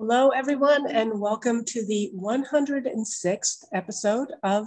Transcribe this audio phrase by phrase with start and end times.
[0.00, 4.66] Hello, everyone, and welcome to the 106th episode of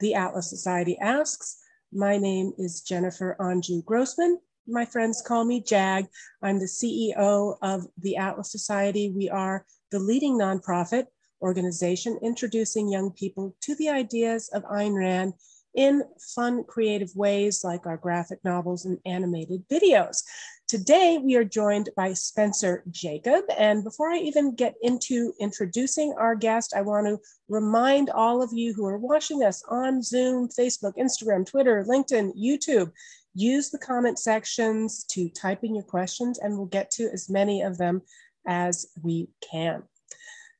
[0.00, 1.58] the Atlas Society Asks.
[1.92, 4.40] My name is Jennifer Anju Grossman.
[4.66, 6.08] My friends call me JAG.
[6.42, 9.12] I'm the CEO of the Atlas Society.
[9.14, 11.06] We are the leading nonprofit
[11.40, 15.34] organization introducing young people to the ideas of Ayn Rand
[15.76, 16.02] in
[16.34, 20.24] fun, creative ways like our graphic novels and animated videos.
[20.72, 23.42] Today, we are joined by Spencer Jakab.
[23.58, 27.18] And before I even get into introducing our guest, I want to
[27.50, 32.90] remind all of you who are watching us on Zoom, Facebook, Instagram, Twitter, LinkedIn, YouTube,
[33.34, 37.60] use the comment sections to type in your questions, and we'll get to as many
[37.60, 38.00] of them
[38.46, 39.82] as we can.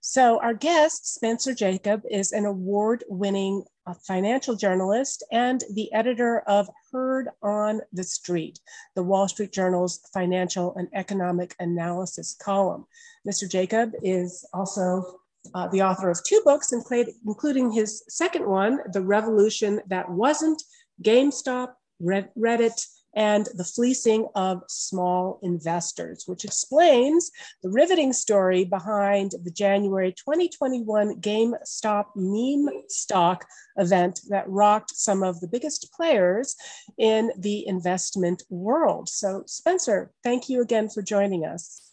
[0.04, 6.40] So, our guest, Spencer Jakab, is an award winning uh, financial journalist and the editor
[6.48, 8.58] of Heard on the Street,
[8.96, 12.84] the Wall Street Journal's financial and economic analysis column.
[13.24, 13.48] Mr.
[13.48, 15.20] Jakab is also
[15.54, 20.64] uh, the author of two books, including his second one, The Revolution That Wasn't
[21.00, 27.30] GameStop, Reddit, and the fleecing of small investors, which explains
[27.62, 33.44] the riveting story behind the January 2021 GameStop meme stock
[33.76, 36.56] event that rocked some of the biggest players
[36.98, 39.08] in the investment world.
[39.08, 41.90] So, Spencer, thank you again for joining us.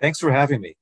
[0.00, 0.76] Thanks for having me.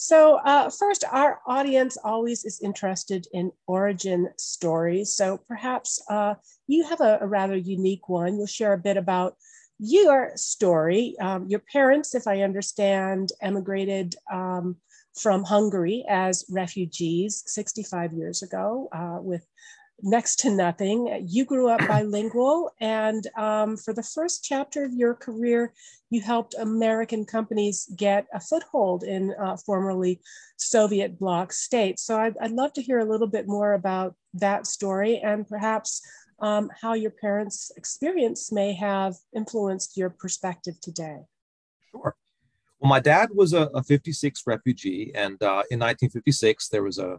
[0.00, 5.12] So, uh, first, our audience always is interested in origin stories.
[5.12, 6.34] So, perhaps uh,
[6.68, 8.36] you have a, a, rather unique one.
[8.36, 9.34] You'll share a bit about
[9.80, 11.16] your story.
[11.20, 14.76] Um, your parents, if I understand, emigrated um,
[15.16, 19.44] from Hungary as refugees 65 years ago uh, with
[20.02, 21.24] next to nothing.
[21.26, 25.72] You grew up bilingual, and um, for the first chapter of your career,
[26.10, 30.20] you helped American companies get a foothold in uh, formerly
[30.56, 32.02] Soviet bloc states.
[32.04, 36.00] So I'd, I'd, love to hear a little bit more about that story and perhaps
[36.40, 41.18] um, how your parents' experience may have influenced your perspective today.
[41.90, 42.14] Sure.
[42.80, 47.18] Well, my dad was a, a 56 refugee, and uh, in 1956, there was a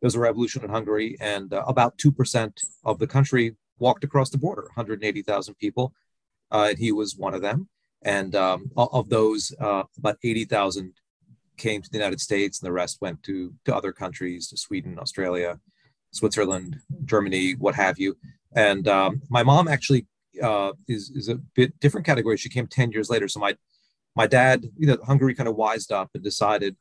[0.00, 2.52] there was a revolution in Hungary, and uh, about 2%
[2.84, 5.92] of the country walked across the border 180,000 people.
[6.50, 7.68] Uh, and he was one of them.
[8.02, 10.92] And um, of those, uh, about 80,000
[11.56, 14.98] came to the United States, and the rest went to, to other countries, to Sweden,
[14.98, 15.58] Australia,
[16.12, 18.16] Switzerland, Germany, what have you.
[18.54, 20.06] And um, my mom actually
[20.42, 22.36] uh, is, is a bit different category.
[22.36, 23.28] She came 10 years later.
[23.28, 23.56] So my,
[24.14, 26.76] my dad, you know, Hungary kind of wised up and decided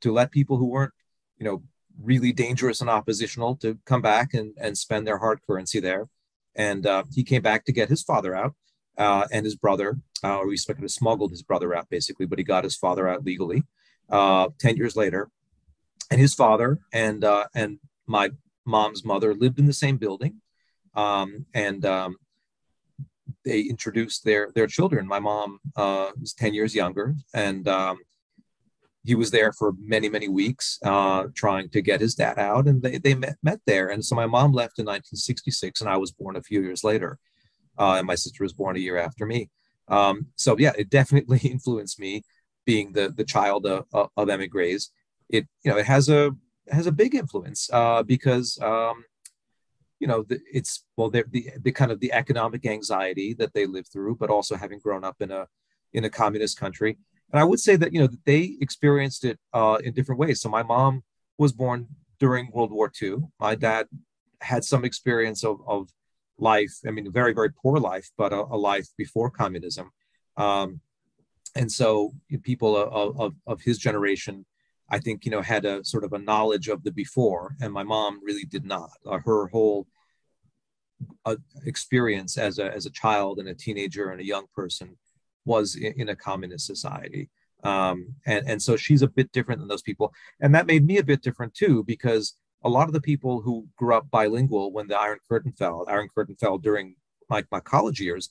[0.00, 0.92] to let people who weren't,
[1.38, 1.62] you know,
[2.00, 6.08] really dangerous and oppositional to come back and, and spend their hard currency there.
[6.54, 8.54] And uh, he came back to get his father out
[8.98, 12.38] uh, and his brother, uh, or he kind of smuggled his brother out basically, but
[12.38, 13.64] he got his father out legally
[14.10, 15.30] uh, 10 years later.
[16.10, 18.30] And his father and, uh, and my
[18.66, 20.40] mom's mother lived in the same building.
[20.94, 22.16] Um, and um,
[23.44, 25.06] they introduced their, their children.
[25.06, 27.14] My mom uh, was 10 years younger.
[27.32, 27.98] And um,
[29.04, 32.82] he was there for many many weeks uh, trying to get his dad out and
[32.82, 33.88] they, they met, met there.
[33.88, 37.18] And so my mom left in 1966 and i was born a few years later
[37.78, 39.50] uh, and my sister was born a year after me.
[39.88, 42.22] Um, so yeah it definitely influenced me
[42.64, 44.90] being the the child of, of emigres.
[45.28, 46.32] It you know it has a
[46.70, 49.04] has a big influence uh, because um,
[49.98, 51.24] you know the, it's well the,
[51.60, 55.16] the kind of the economic anxiety that they live through but also having grown up
[55.20, 55.46] in a
[55.92, 56.98] in a communist country
[57.32, 60.40] and I would say that you know they experienced it uh, in different ways.
[60.40, 61.02] So my mom
[61.38, 61.88] was born
[62.20, 63.16] during World War II.
[63.40, 63.86] My dad
[64.40, 65.88] had some experience of, of
[66.38, 66.74] life.
[66.86, 69.90] I mean, very very poor life, but a, a life before communism.
[70.36, 70.80] Um,
[71.54, 74.46] and so people of, of, of his generation,
[74.88, 77.82] I think you know had a sort of a knowledge of the before, and my
[77.82, 78.90] mom really did not.
[79.06, 79.86] Uh, her whole
[81.24, 84.96] uh, experience as a as a child and a teenager and a young person
[85.44, 87.30] was in, in a communist society.
[87.64, 90.12] Um, and, and so she's a bit different than those people.
[90.40, 92.34] And that made me a bit different too, because
[92.64, 96.08] a lot of the people who grew up bilingual when the Iron Curtain fell, Iron
[96.14, 96.96] Curtain fell during
[97.28, 98.30] my, my college years,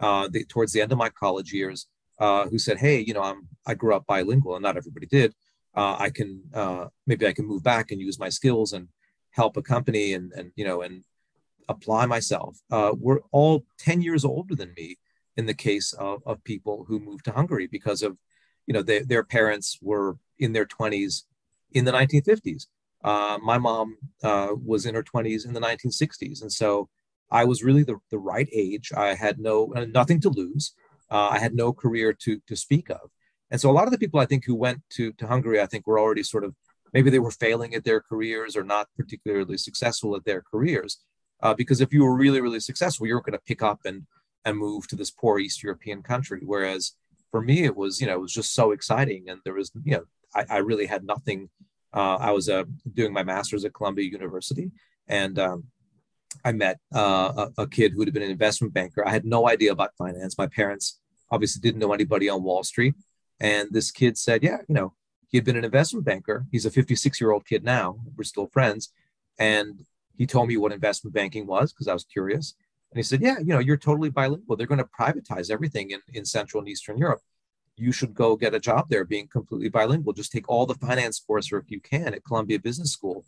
[0.00, 1.86] uh, the, towards the end of my college years,
[2.18, 5.34] uh, who said, "Hey, you know, I'm I grew up bilingual, and not everybody did.
[5.74, 8.88] Uh, I can uh, maybe I can move back and use my skills and
[9.30, 11.04] help a company and and you know and
[11.68, 14.96] apply myself." Uh, we're all ten years older than me,
[15.38, 18.18] in the case of, of people who moved to Hungary because of,
[18.66, 21.22] you know, they, their parents were in their 20s
[21.72, 22.66] in the 1950s.
[23.04, 26.42] Uh, my mom uh, was in her 20s in the 1960s.
[26.42, 26.88] And so
[27.30, 28.90] I was really the, the right age.
[28.96, 30.72] I had no uh, nothing to lose.
[31.08, 33.10] Uh, I had no career to, to speak of.
[33.50, 35.66] And so a lot of the people I think who went to, to Hungary, I
[35.66, 36.54] think were already sort of
[36.92, 40.98] maybe they were failing at their careers or not particularly successful at their careers.
[41.40, 44.04] Uh, because if you were really, really successful, you were going to pick up and
[44.48, 46.40] and move to this poor East European country.
[46.44, 46.94] Whereas
[47.30, 49.28] for me, it was, you know, it was just so exciting.
[49.28, 50.04] And there was, you know,
[50.34, 51.50] I, I really had nothing.
[51.92, 52.64] Uh, I was uh,
[52.94, 54.70] doing my master's at Columbia University
[55.06, 55.64] and um,
[56.44, 59.06] I met uh, a, a, kid who had been an investment banker.
[59.06, 60.36] I had no idea about finance.
[60.36, 62.94] My parents obviously didn't know anybody on Wall Street.
[63.40, 64.94] And this kid said, yeah, you know,
[65.28, 66.46] he had been an investment banker.
[66.50, 67.98] He's a 56 year old kid now.
[68.16, 68.92] We're still friends.
[69.38, 69.84] And
[70.16, 72.54] he told me what investment banking was because I was curious.
[72.90, 74.56] And he said, Yeah, you know, you're totally bilingual.
[74.56, 77.20] They're going to privatize everything in, in Central and Eastern Europe.
[77.76, 80.12] You should go get a job there being completely bilingual.
[80.12, 83.24] Just take all the finance coursework you can at Columbia Business School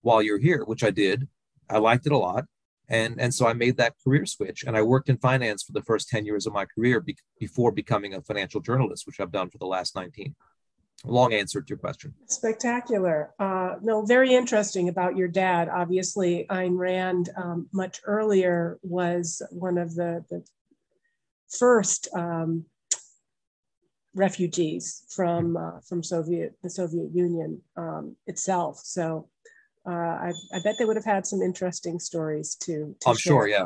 [0.00, 1.28] while you're here, which I did.
[1.68, 2.46] I liked it a lot.
[2.88, 4.64] And, and so I made that career switch.
[4.66, 7.70] And I worked in finance for the first 10 years of my career be- before
[7.70, 10.34] becoming a financial journalist, which I've done for the last 19
[11.04, 12.14] long answer to your question.
[12.26, 13.30] Spectacular.
[13.38, 15.68] Uh, no, very interesting about your dad.
[15.68, 20.44] Obviously, Ayn Rand, um, much earlier, was one of the, the
[21.58, 22.64] first um,
[24.14, 28.80] refugees from uh, from Soviet the Soviet Union um, itself.
[28.82, 29.28] So.
[29.88, 32.94] Uh, I, I, bet they would have had some interesting stories to.
[33.00, 33.32] to I'm share.
[33.32, 33.64] sure, yeah.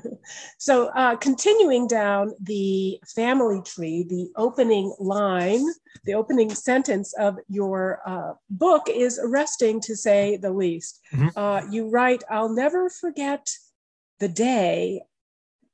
[0.58, 5.64] so, uh, continuing down the family tree, the opening line,
[6.04, 11.00] the opening sentence of your uh, book is arresting to say the least.
[11.12, 11.28] Mm-hmm.
[11.36, 13.50] Uh, you write, I'll never forget
[14.18, 15.02] the day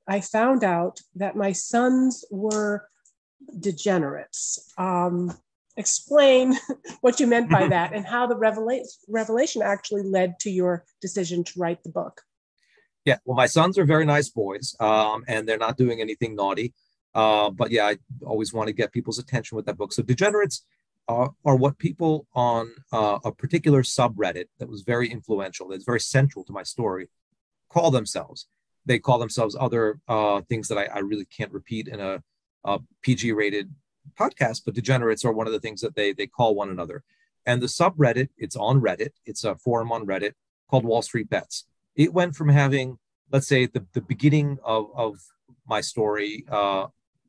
[0.07, 2.89] I found out that my sons were
[3.61, 4.73] degenerates.
[4.79, 5.37] Um,
[5.77, 6.59] explain
[7.01, 11.45] what you meant by that and how the revela- revelation actually led to your decision
[11.45, 12.23] to write the book.
[13.09, 16.75] Yeah, well, my sons are very nice boys, um, and they're not doing anything naughty.
[17.15, 19.95] Uh, but yeah, I always want to get people's attention with that book.
[19.95, 20.67] So degenerates
[21.09, 26.01] are, are what people on uh, a particular subreddit that was very influential, that's very
[26.01, 27.09] central to my story,
[27.71, 28.47] call themselves.
[28.85, 32.23] They call themselves other uh, things that I, I, really can't repeat in a,
[32.65, 33.73] a PG-rated
[34.21, 37.05] podcast, but degenerates are one of the things that they they call one another.
[37.47, 39.13] And the subreddit, it's on Reddit.
[39.25, 40.35] It's a forum on Reddit
[40.69, 41.65] called Wall Street Bets
[41.99, 42.97] it went from having,
[43.31, 45.19] let's say, the, the beginning of, of
[45.67, 46.87] my story, uh,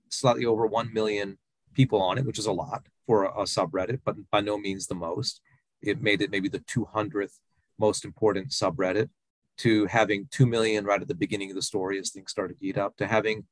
[0.10, 1.40] slightly over 1 million
[1.74, 4.86] people on it, which is a lot for a, a subreddit, but by no means
[4.86, 5.42] the most.
[5.82, 7.40] It made it maybe the 200th
[7.80, 9.10] most important subreddit
[9.58, 12.66] to having 2 million right at the beginning of the story as things started to
[12.66, 13.46] heat up to having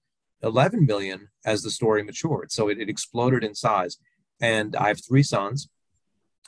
[0.43, 2.51] 11 million as the story matured.
[2.51, 3.97] So it, it exploded in size.
[4.39, 5.67] And I have three sons,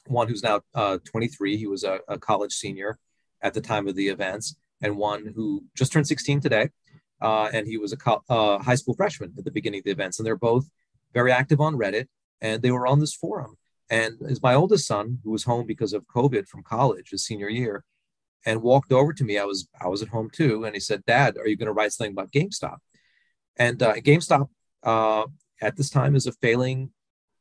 [0.06, 1.57] one who's now uh, 23.
[1.57, 3.00] He was a, a college senior
[3.42, 6.70] at the time of the events, and one who just turned 16 today.
[7.22, 9.92] Uh, and he was a co- uh, high school freshman at the beginning of the
[9.92, 10.20] events.
[10.20, 10.70] And they're both
[11.14, 12.08] very active on Reddit,
[12.42, 13.58] and they were on this forum.
[13.90, 17.50] And is my oldest son, who was home because of COVID from college his senior
[17.50, 17.84] year,
[18.46, 19.38] and walked over to me.
[19.38, 21.74] I was I was at home too, and he said, "Dad, are you going to
[21.74, 22.78] write something about GameStop?"
[23.58, 24.48] And uh, GameStop
[24.84, 25.26] uh,
[25.62, 26.92] at this time is a failing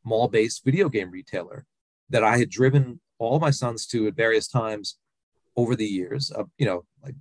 [0.04, 1.66] mall-based video game retailer
[2.08, 4.96] that I had driven all my sons to at various times
[5.58, 7.16] over the years, uh, you know, like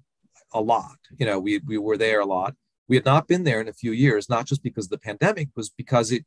[0.54, 1.00] a lot.
[1.19, 2.54] You know, we we were there a lot.
[2.88, 5.50] We had not been there in a few years, not just because of the pandemic,
[5.56, 6.24] was because it,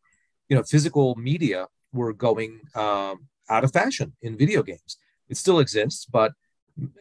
[0.49, 4.99] you know, physical media were going um, out of fashion in video games.
[5.29, 6.33] It still exists, but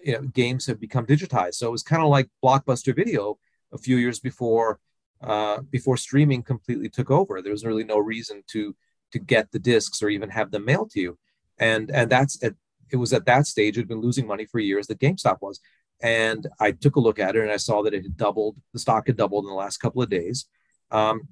[0.04, 1.56] you know, games have become digitized.
[1.56, 3.40] So it was kind of like blockbuster video
[3.74, 4.80] a few years before
[5.22, 7.42] uh, before streaming completely took over.
[7.42, 8.76] There was really no reason to
[9.12, 11.18] to get the discs or even have them mailed to you,
[11.58, 12.54] and and that's at
[12.94, 15.60] it was at that stage, it had been losing money for years that GameStop was.
[16.02, 18.80] And I took a look at it and I saw that it had doubled, the
[18.80, 20.46] stock had doubled in the last couple of days.
[20.92, 21.28] Um,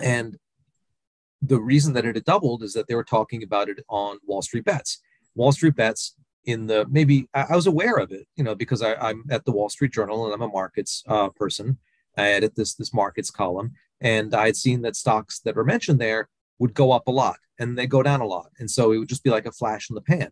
[0.00, 0.36] and
[1.42, 4.42] the reason that it had doubled is that they were talking about it on Wall
[4.42, 5.00] Street Bets.
[5.34, 9.10] Wall Street Bets in the maybe I, was aware of it, you know, because I,
[9.10, 11.78] am at the Wall Street Journal and I'm a markets uh, person.
[12.16, 16.00] I edit this this markets column, and I had seen that stocks that were mentioned
[16.00, 18.98] there would go up a lot and they go down a lot, and so it
[18.98, 20.30] would just be like a flash in the pan.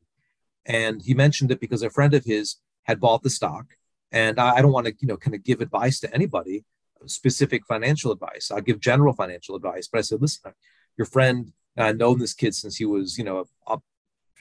[0.67, 3.77] And he mentioned it because a friend of his had bought the stock.
[4.11, 6.65] And I, I don't want to, you know, kind of give advice to anybody,
[7.07, 8.51] specific financial advice.
[8.51, 9.89] I'll give general financial advice.
[9.91, 10.53] But I said, listen,
[10.97, 13.83] your friend, I've known this kid since he was, you know, up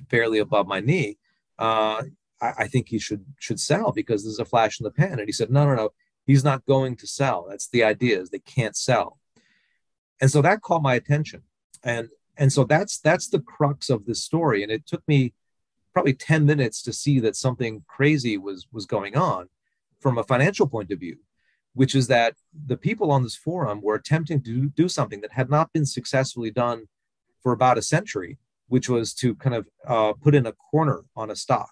[0.10, 1.18] barely above my knee.
[1.58, 2.04] Uh,
[2.42, 5.20] I, I think he should should sell because there's a flash in the pan.
[5.20, 5.90] And he said, no, no, no,
[6.25, 7.48] he's not going to sell.
[7.50, 9.20] That's the idea is they can't sell.
[10.20, 11.44] And so that caught my attention.
[11.84, 14.63] And and so that's that's the crux of this story.
[14.63, 15.34] And it took me
[15.93, 19.48] probably 10 minutes to see that something crazy was was going on
[20.00, 21.17] from a financial point of view
[21.74, 25.50] which is that the people on this forum were attempting to do something that had
[25.50, 26.88] not been successfully done
[27.41, 31.31] for about a century, which was to kind of uh, put in a corner on
[31.31, 31.71] a stock.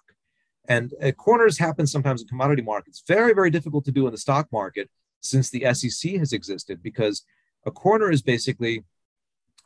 [0.68, 3.02] And uh, corners happen sometimes in commodity markets.
[3.06, 4.88] Very, very difficult to do in the stock market
[5.20, 7.24] since the SEC has existed because
[7.66, 8.84] a corner is basically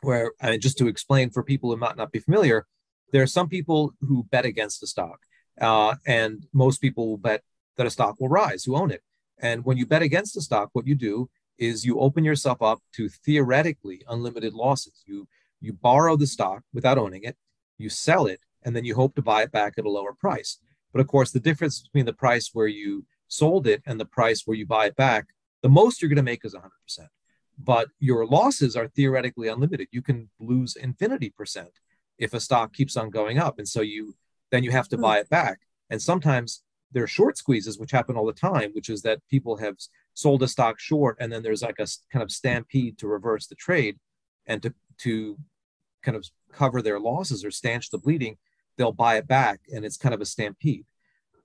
[0.01, 2.65] where, I mean, just to explain for people who might not be familiar,
[3.15, 5.19] there are some people who bet against the stock,
[5.61, 7.43] uh, and most people bet
[7.77, 9.01] that a stock will rise who own it.
[9.39, 12.79] And when you bet against the stock, what you do is you open yourself up
[12.95, 15.01] to theoretically unlimited losses.
[15.05, 15.29] You
[15.61, 17.37] you borrow the stock without owning it,
[17.77, 20.57] you sell it, and then you hope to buy it back at a lower price.
[20.91, 24.41] But of course, the difference between the price where you sold it and the price
[24.43, 25.27] where you buy it back,
[25.61, 27.07] the most you're going to make is 100%.
[27.57, 29.87] But your losses are theoretically unlimited.
[29.91, 31.79] You can lose infinity percent
[32.17, 33.59] if a stock keeps on going up.
[33.59, 34.15] And so you
[34.51, 35.01] then you have to hmm.
[35.01, 35.59] buy it back.
[35.89, 39.57] And sometimes there are short squeezes, which happen all the time, which is that people
[39.57, 39.75] have
[40.13, 43.55] sold a stock short and then there's like a kind of stampede to reverse the
[43.55, 43.97] trade
[44.47, 45.37] and to, to
[46.01, 48.37] kind of cover their losses or stanch the bleeding
[48.77, 50.85] they'll buy it back and it's kind of a stampede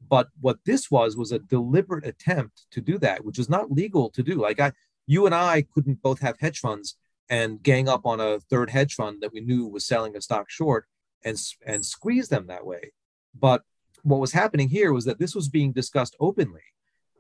[0.09, 4.09] but what this was was a deliberate attempt to do that which is not legal
[4.09, 4.71] to do like i
[5.07, 6.97] you and i couldn't both have hedge funds
[7.31, 10.51] and gang up on a third hedge fund that we knew was selling a stock
[10.51, 10.87] short
[11.25, 12.93] and and squeeze them that way.
[13.39, 13.63] But
[14.03, 16.63] what was happening here was that this was being discussed openly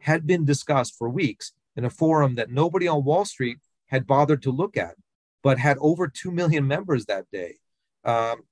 [0.00, 4.42] had been discussed for weeks in a forum that nobody on wall street had bothered
[4.42, 4.96] to look at
[5.42, 7.58] but had over 2 million members that day.
[8.04, 8.42] Um,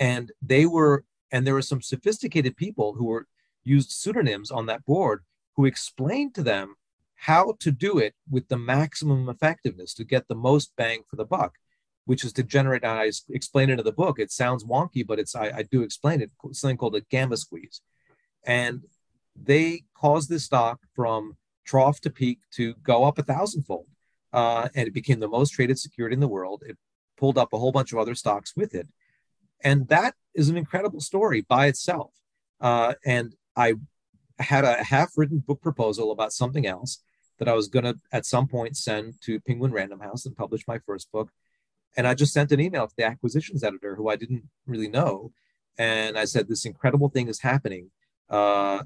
[0.00, 3.26] and they were and there were some sophisticated people who were
[3.64, 5.24] used pseudonyms on that board
[5.56, 6.76] who explained to them
[7.20, 11.24] how to do it with the maximum effectiveness to get the most bang for the
[11.24, 11.54] buck
[12.08, 14.18] which is to generate i explain it in the book.
[14.18, 17.82] It sounds wonky but it's i, I do explain it something called a gamma squeeze.
[18.46, 18.84] And
[19.36, 23.86] they caused this stock from trough to peak to go up a thousandfold
[24.32, 26.62] uh, and it became the most traded security in the world.
[26.66, 26.78] It
[27.18, 28.88] pulled up a whole bunch of other stocks with it.
[29.62, 32.12] And that is an incredible story by itself.
[32.58, 33.74] Uh, and I
[34.38, 37.02] had a half written book proposal about something else
[37.38, 40.66] that I was going to at some point send to Penguin Random House and publish
[40.66, 41.30] my first book.
[41.96, 45.32] And I just sent an email to the acquisitions editor who I didn't really know.
[45.78, 47.90] And I said, This incredible thing is happening.
[48.28, 48.82] Uh,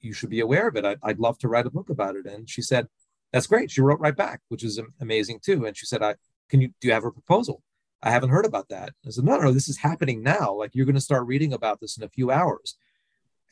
[0.00, 0.84] you should be aware of it.
[0.84, 2.26] I'd, I'd, love to write a book about it.
[2.26, 2.88] And she said,
[3.32, 3.70] That's great.
[3.70, 5.64] She wrote right back, which is amazing too.
[5.64, 6.16] And she said, I
[6.48, 7.62] can you do you have a proposal?
[8.02, 8.94] I haven't heard about that.
[9.06, 10.54] I said, no, no, this is happening now.
[10.54, 12.76] Like you're going to start reading about this in a few hours.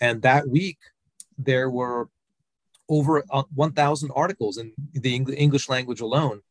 [0.01, 0.79] And that week,
[1.39, 2.09] there were
[2.91, 6.43] over uh, 1,000 articles in the English language alone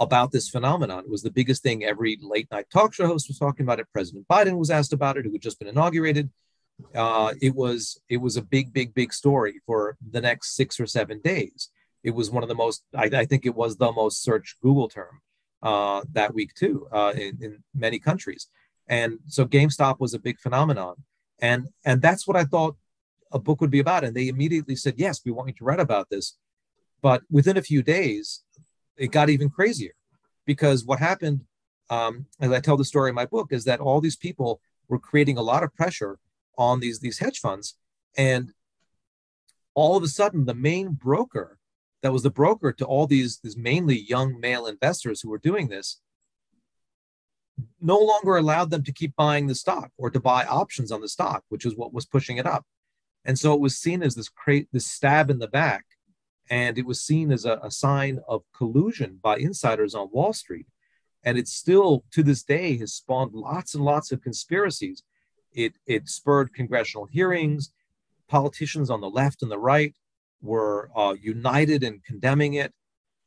[0.00, 1.04] about this phenomenon.
[1.04, 3.86] It was the biggest thing every late night talk show host was talking about it.
[3.92, 6.30] President Biden was asked about it, who had just been inaugurated.
[6.94, 10.86] Uh, it was it was a big, big, big story for the next six or
[10.86, 11.68] seven days.
[12.02, 14.88] It was one of the most, I, I think it was the most searched Google
[14.88, 15.20] term
[15.62, 18.48] uh, that week too uh, in, in many countries.
[18.88, 20.96] And so GameStop was a big phenomenon,
[21.38, 22.76] and and that's what I thought
[23.32, 24.04] a book would be about.
[24.04, 26.36] And they immediately said, "Yes, we want you to write about this."
[27.00, 28.42] But within a few days,
[28.96, 29.94] it got even crazier
[30.44, 31.46] because what happened,
[31.90, 34.98] um, as I tell the story in my book, is that all these people were
[34.98, 36.18] creating a lot of pressure
[36.56, 37.76] on these these hedge funds,
[38.16, 38.52] and
[39.74, 41.58] all of a sudden, the main broker
[42.02, 45.68] that was the broker to all these, these mainly young male investors who were doing
[45.68, 46.00] this
[47.80, 51.08] no longer allowed them to keep buying the stock or to buy options on the
[51.08, 52.66] stock, which is what was pushing it up.
[53.24, 54.30] And so it was seen as this
[54.72, 55.84] this stab in the back,
[56.50, 60.66] and it was seen as a, a sign of collusion by insiders on Wall Street.
[61.24, 65.02] And it still, to this day, has spawned lots and lots of conspiracies.
[65.52, 67.70] It it spurred congressional hearings.
[68.28, 69.94] Politicians on the left and the right
[70.40, 72.72] were uh, united in condemning it,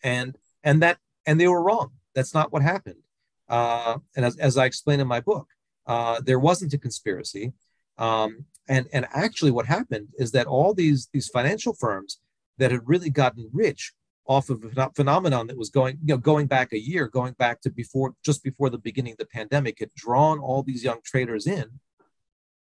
[0.03, 1.91] and and that and they were wrong.
[2.13, 3.01] That's not what happened.
[3.47, 5.47] Uh, and as, as I explain in my book,
[5.85, 7.53] uh, there wasn't a conspiracy.
[7.97, 12.19] Um, and and actually, what happened is that all these these financial firms
[12.57, 13.93] that had really gotten rich
[14.27, 17.61] off of a phenomenon that was going you know going back a year, going back
[17.61, 21.47] to before just before the beginning of the pandemic, had drawn all these young traders
[21.47, 21.65] in.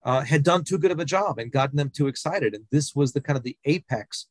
[0.04, 2.92] Uh, had done too good of a job and gotten them too excited, and this
[2.92, 4.26] was the kind of the apex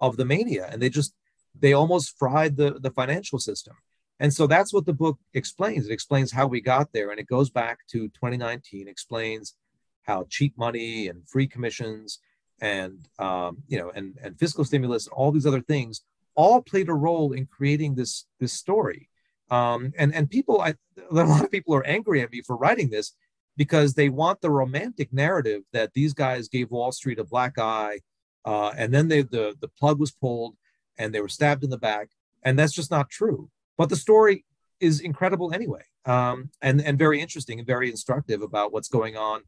[0.00, 0.68] of the mania.
[0.72, 1.14] And they just
[1.58, 3.76] they almost fried the the financial system.
[4.20, 5.86] And so that's what the book explains.
[5.86, 7.10] It explains how we got there.
[7.10, 9.54] And it goes back to 2019 explains
[10.04, 12.20] how cheap money and free commissions
[12.60, 16.02] and um, you know and and fiscal stimulus and all these other things
[16.34, 19.08] all played a role in creating this this story
[19.50, 20.74] um, and and people I,
[21.10, 23.12] a lot of people are angry at me for writing this
[23.56, 27.98] because they want the romantic narrative that these guys gave wall street a black eye
[28.44, 30.56] uh, and then they, the, the plug was pulled
[30.98, 32.10] and they were stabbed in the back.
[32.42, 33.48] And that's just not true.
[33.78, 34.44] But the story
[34.80, 39.42] is incredible anyway, um, and and very interesting and very instructive about what's going on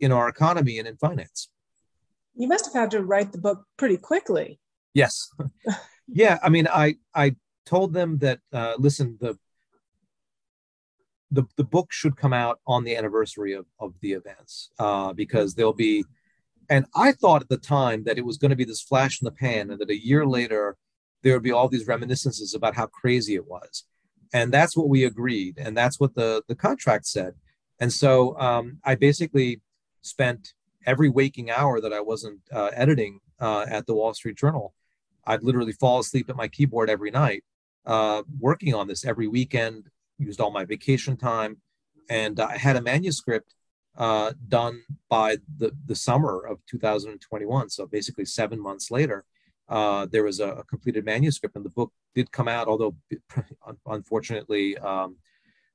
[0.00, 1.48] in our economy and in finance.
[2.34, 4.60] You must have had to write the book pretty quickly.
[4.94, 5.30] Yes,
[6.08, 6.38] yeah.
[6.42, 7.36] I mean, I I
[7.66, 9.36] told them that uh, listen the
[11.30, 15.54] the, the book should come out on the anniversary of, of the events uh, because
[15.54, 16.04] there'll be
[16.70, 19.24] and i thought at the time that it was going to be this flash in
[19.24, 20.76] the pan and that a year later
[21.22, 23.84] there would be all these reminiscences about how crazy it was
[24.32, 27.34] and that's what we agreed and that's what the the contract said
[27.80, 29.60] and so um, i basically
[30.02, 30.54] spent
[30.86, 34.74] every waking hour that i wasn't uh, editing uh, at the wall street journal
[35.26, 37.44] i'd literally fall asleep at my keyboard every night
[37.86, 39.88] uh, working on this every weekend
[40.18, 41.58] used all my vacation time,
[42.10, 43.54] and I had a manuscript
[43.96, 47.70] uh, done by the, the summer of 2021.
[47.70, 49.24] So basically, seven months later,
[49.68, 52.96] uh, there was a, a, completed manuscript, and the book did come out, although
[53.86, 55.16] unfortunately, um,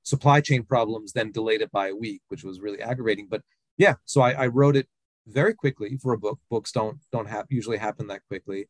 [0.04, 3.28] supply chain problems then delayed it by a week, which was really aggravating.
[3.30, 3.42] But
[3.78, 4.88] yeah, so I, I wrote it
[5.28, 6.40] very quickly for a book.
[6.50, 8.68] Books don't don't have usually happen that quickly.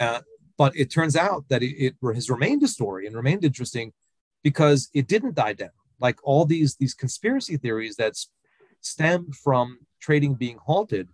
[0.00, 0.20] Uh,
[0.56, 3.92] but it turns out that it, it, has remained a story and remained interesting
[4.42, 5.70] because it didn't die down.
[6.00, 8.14] Like all these these conspiracy theories that
[8.80, 11.08] stemmed from trading being halted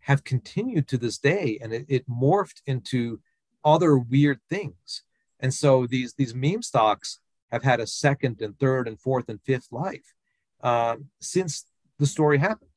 [0.00, 3.20] have continued to this day, and it, it morphed into
[3.64, 5.02] other weird things.
[5.40, 9.40] And so these these meme stocks have had a second and third and fourth and
[9.42, 10.14] fifth life
[10.62, 11.66] uh, since
[12.02, 12.68] the story happened.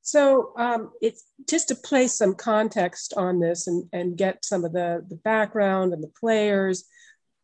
[0.00, 4.72] So um, it's just to place some context on this and, and get some of
[4.72, 6.84] the, the background and the players.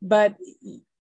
[0.00, 0.36] But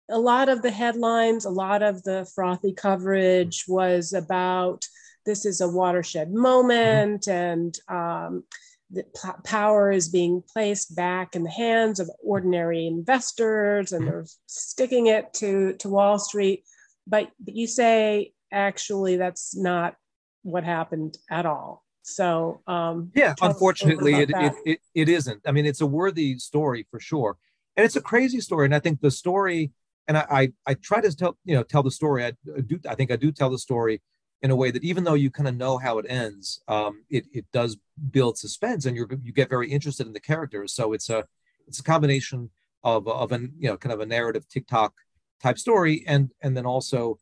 [0.10, 4.84] a lot of the headlines, a lot of the frothy coverage was about
[5.26, 8.44] this is a watershed moment and um,
[8.90, 9.06] the
[9.46, 14.12] power is being placed back in the hands of ordinary investors and mm-hmm.
[14.12, 16.64] they're sticking it to, to Wall Street.
[17.06, 19.96] But, but you say actually that's not
[20.44, 21.84] what happened at all.
[22.02, 25.42] So um, yeah, unfortunately, it, it, it, it isn't.
[25.46, 27.38] I mean, it's a worthy story for sure,
[27.76, 28.66] and it's a crazy story.
[28.66, 29.72] And I think the story
[30.10, 32.26] and I, I, I try to tell you know tell the story.
[32.26, 32.34] I
[32.66, 34.02] do I think I do tell the story
[34.42, 37.26] in a way that even though you kind of know how it ends, um, it
[37.32, 37.78] it does
[38.12, 40.74] build suspense and you you get very interested in the characters.
[40.74, 41.26] So it's a
[41.68, 42.50] it's a combination
[42.84, 44.94] of of an you know kind of a narrative TikTok
[45.42, 47.20] type story and and then also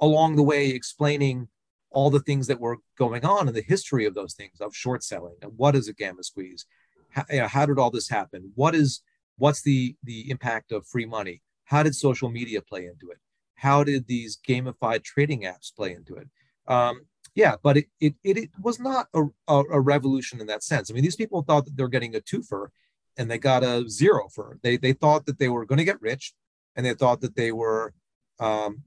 [0.00, 1.48] along the way explaining
[1.90, 5.02] all the things that were going on in the history of those things of short
[5.02, 6.66] selling and what is a gamma squeeze
[7.10, 9.02] how, you know, how did all this happen what is
[9.38, 13.18] what's the the impact of free money how did social media play into it?
[13.56, 16.28] How did these gamified trading apps play into it?
[16.66, 17.02] Um,
[17.34, 20.90] yeah, but it, it, it, it, was not a, a, a, revolution in that sense.
[20.90, 22.68] I mean, these people thought that they're getting a twofer
[23.16, 26.00] and they got a zero for they they thought that they were going to get
[26.00, 26.34] rich
[26.74, 27.94] and they thought that they were
[28.40, 28.82] um,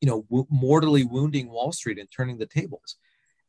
[0.00, 2.96] you know w- mortally wounding wall street and turning the tables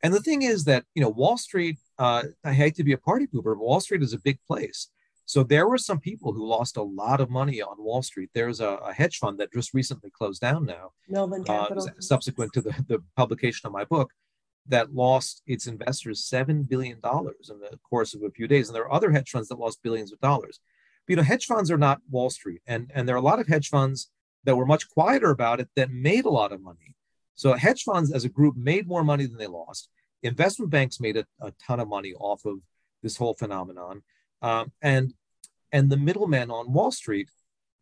[0.02, 2.98] and the thing is that you know wall street uh, i hate to be a
[2.98, 4.88] party pooper but wall street is a big place
[5.32, 8.30] so there were some people who lost a lot of money on Wall Street.
[8.34, 12.00] There's a, a hedge fund that just recently closed down now, Melvin uh, Capital, uh,
[12.00, 14.10] subsequent to the, the publication of my book,
[14.66, 18.68] that lost its investors seven billion dollars in the course of a few days.
[18.68, 20.60] And there are other hedge funds that lost billions of dollars.
[21.06, 23.40] But, you know, hedge funds are not Wall Street, and and there are a lot
[23.40, 24.10] of hedge funds
[24.44, 26.96] that were much quieter about it that made a lot of money.
[27.34, 29.88] So hedge funds as a group made more money than they lost.
[30.22, 32.58] Investment banks made a, a ton of money off of
[33.02, 34.02] this whole phenomenon.
[34.40, 35.14] Um, and
[35.72, 37.30] and the middlemen on Wall Street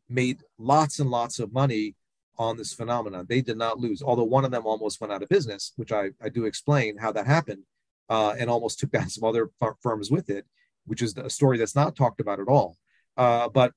[0.08, 1.96] made lots and lots of money
[2.38, 3.26] on this phenomenon.
[3.28, 6.10] They did not lose, although one of them almost went out of business, which I,
[6.22, 7.64] I do explain how that happened,
[8.08, 9.50] uh, and almost took down some other
[9.82, 10.46] firms with it,
[10.86, 12.76] which is a story that's not talked about at all.
[13.16, 13.72] Uh, but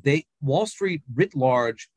[0.00, 1.88] they Wall Street writ large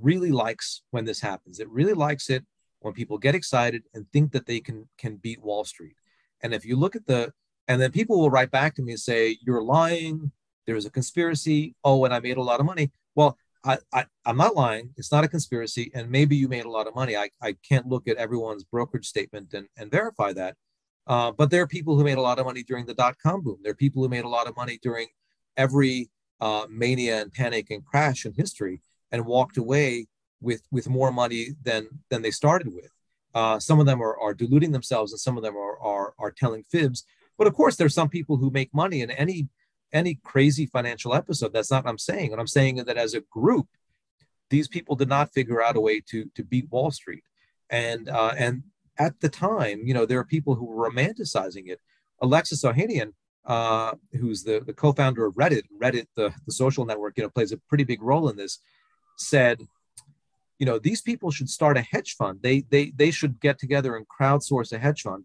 [0.00, 1.60] really likes when this happens.
[1.60, 2.44] It really likes it
[2.80, 5.96] when people get excited and think that they can can beat Wall Street.
[6.42, 7.32] And if you look at the
[7.68, 10.32] and then people will write back to me and say, You're lying.
[10.66, 11.74] There's a conspiracy.
[11.84, 12.92] Oh, and I made a lot of money.
[13.14, 14.90] Well, I, I, am not lying.
[14.96, 15.90] It's not a conspiracy.
[15.94, 17.16] And maybe you made a lot of money.
[17.16, 20.56] I, I can't look at everyone's brokerage statement and, and verify that.
[21.06, 23.42] Uh, but there are people who made a lot of money during the dot com
[23.42, 23.58] boom.
[23.62, 25.08] There are people who made a lot of money during
[25.56, 26.10] every
[26.42, 30.06] uh, mania and panic and crash in history and walked away
[30.40, 32.90] with, with more money than, than they started with.
[33.34, 36.30] Uh, some of them are, are diluting themselves and some of them are, are, are
[36.30, 37.04] telling fibs
[37.38, 39.48] but of course, there's some people who make money in any
[39.92, 41.52] any crazy financial episode.
[41.52, 42.30] That's not what I'm saying.
[42.30, 43.66] What I'm saying is that as a group,
[44.48, 47.24] these people did not figure out a way to to beat Wall Street.
[47.70, 48.62] And uh, and
[48.98, 51.80] at the time, you know, there are people who were romanticizing it.
[52.20, 57.22] Alexis Ohanian, uh, who's the, the co-founder of Reddit, Reddit, the, the social network, you
[57.22, 58.58] know, plays a pretty big role in this.
[59.16, 59.60] said,
[60.58, 62.38] you know, these people should start a hedge fund.
[62.40, 65.24] They they they should get together and crowdsource a hedge fund.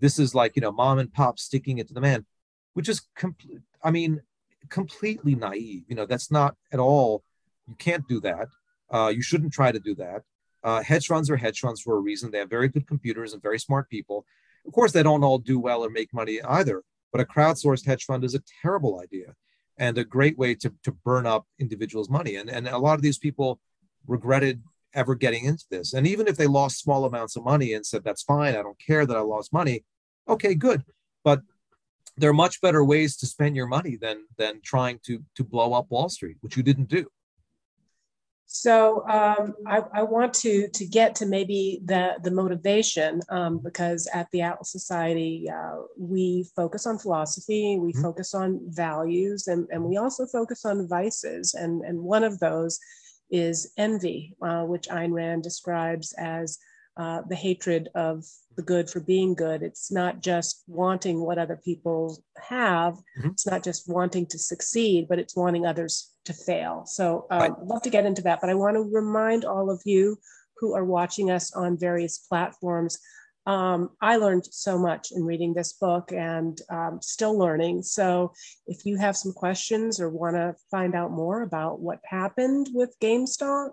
[0.00, 2.26] This is like you know, mom and pop sticking it to the man,
[2.74, 3.60] which is complete.
[3.82, 4.20] I mean,
[4.68, 5.84] completely naive.
[5.88, 7.22] You know, that's not at all.
[7.66, 8.48] You can't do that.
[8.90, 10.22] Uh, you shouldn't try to do that.
[10.62, 12.30] Uh, hedge funds are hedge funds for a reason.
[12.30, 14.26] They have very good computers and very smart people.
[14.66, 16.82] Of course, they don't all do well or make money either.
[17.16, 19.34] But a crowdsourced hedge fund is a terrible idea
[19.78, 22.36] and a great way to, to burn up individuals' money.
[22.36, 23.58] And, and a lot of these people
[24.06, 25.94] regretted ever getting into this.
[25.94, 28.78] And even if they lost small amounts of money and said, that's fine, I don't
[28.78, 29.82] care that I lost money,
[30.28, 30.84] okay, good.
[31.24, 31.40] But
[32.18, 35.72] there are much better ways to spend your money than than trying to to blow
[35.72, 37.06] up Wall Street, which you didn't do.
[38.46, 44.08] So um, I, I, want to to get to maybe the the motivation um, because
[44.14, 48.02] at the Atlas Society uh, we focus on philosophy, we mm-hmm.
[48.02, 51.54] focus on values, and, and we also focus on vices.
[51.54, 52.78] And and one of those
[53.30, 56.58] is envy, uh, which Ayn Rand describes as
[56.96, 58.24] uh, the hatred of
[58.56, 59.62] the good for being good.
[59.62, 62.94] It's not just wanting what other people have.
[63.18, 63.30] Mm-hmm.
[63.30, 66.84] It's not just wanting to succeed, but it's wanting others to fail.
[66.86, 67.50] So um, right.
[67.50, 70.18] I'd love to get into that, but I want to remind all of you
[70.58, 72.98] who are watching us on various platforms
[73.46, 77.82] um, I learned so much in reading this book and um, still learning.
[77.82, 78.32] So,
[78.66, 82.98] if you have some questions or want to find out more about what happened with
[83.00, 83.70] GameStop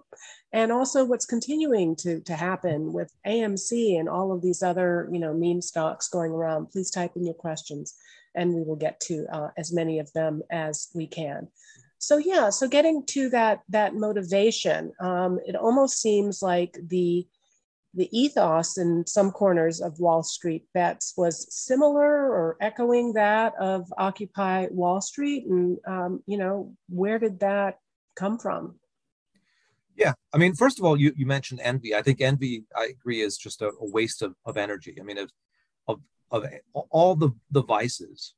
[0.51, 5.19] and also what's continuing to, to happen with AMC and all of these other, you
[5.19, 7.95] know, meme stocks going around, please type in your questions
[8.35, 11.47] and we will get to uh, as many of them as we can.
[11.97, 17.25] So yeah, so getting to that that motivation, um, it almost seems like the
[17.93, 23.91] the ethos in some corners of Wall Street bets was similar or echoing that of
[23.97, 25.45] Occupy Wall Street?
[25.45, 27.79] And, um, you know, where did that
[28.15, 28.79] come from?
[29.95, 31.93] Yeah, I mean, first of all, you, you mentioned envy.
[31.93, 34.97] I think envy, I agree, is just a, a waste of, of energy.
[34.99, 35.31] I mean, of,
[35.87, 36.01] of,
[36.31, 36.45] of
[36.89, 38.33] all the, the vices,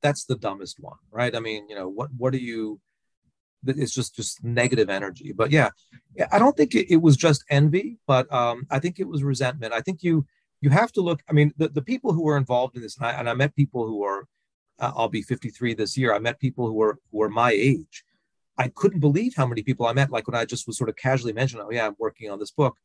[0.00, 1.34] that's the dumbest one, right?
[1.34, 2.78] I mean, you know, what, what do you,
[3.66, 5.32] it's just just negative energy.
[5.32, 5.70] But yeah
[6.32, 9.72] i don't think it, it was just envy but um, i think it was resentment.
[9.72, 10.26] I think you
[10.60, 13.06] you have to look i mean the, the people who were involved in this and
[13.06, 14.26] i, and I met people who are
[14.78, 16.14] uh, i'll be 53 this year.
[16.14, 18.04] I met people who were who were my age.
[18.56, 20.10] I couldn't believe how many people i met.
[20.10, 22.50] Like when i just was sort of casually mentioned oh yeah i'm working on this
[22.50, 22.76] book.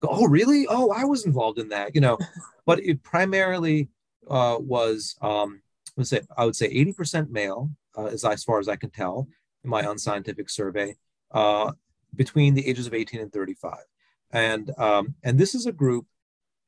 [0.00, 0.66] Go, oh really?
[0.68, 2.18] Oh i was involved in that you know?
[2.64, 3.88] But it primarily
[4.30, 5.62] uh, was um,
[5.96, 9.26] let's say i would say 80% male uh, as, as far as i can tell
[9.64, 10.96] my unscientific survey
[11.32, 11.72] uh,
[12.14, 13.78] between the ages of 18 and 35.
[14.32, 16.06] And, um, and this is a group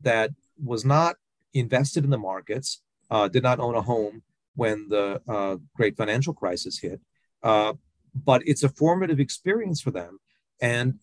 [0.01, 0.31] that
[0.63, 1.17] was not
[1.55, 4.23] invested in the markets, uh, did not own a home
[4.57, 7.01] when the uh, great financial crisis hit.
[7.43, 7.75] Uh,
[8.15, 10.19] but it's a formative experience for them.
[10.61, 11.01] And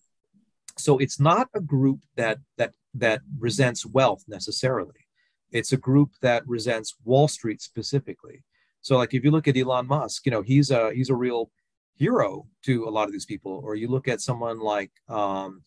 [0.78, 5.08] so it's not a group that, that, that resents wealth necessarily.
[5.52, 8.44] It's a group that resents Wall Street specifically.
[8.82, 11.52] So, like if you look at Elon Musk, you know he's a he's a real
[11.96, 13.62] hero to a lot of these people.
[13.64, 15.64] Or you look at someone like um,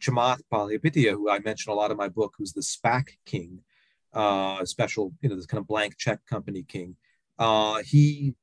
[0.00, 3.60] Chamath Palihapitiya, who I mentioned a lot in my book, who's the SPAC king,
[4.12, 6.96] uh, special, you know, this kind of blank check company king.
[7.38, 8.34] Uh, he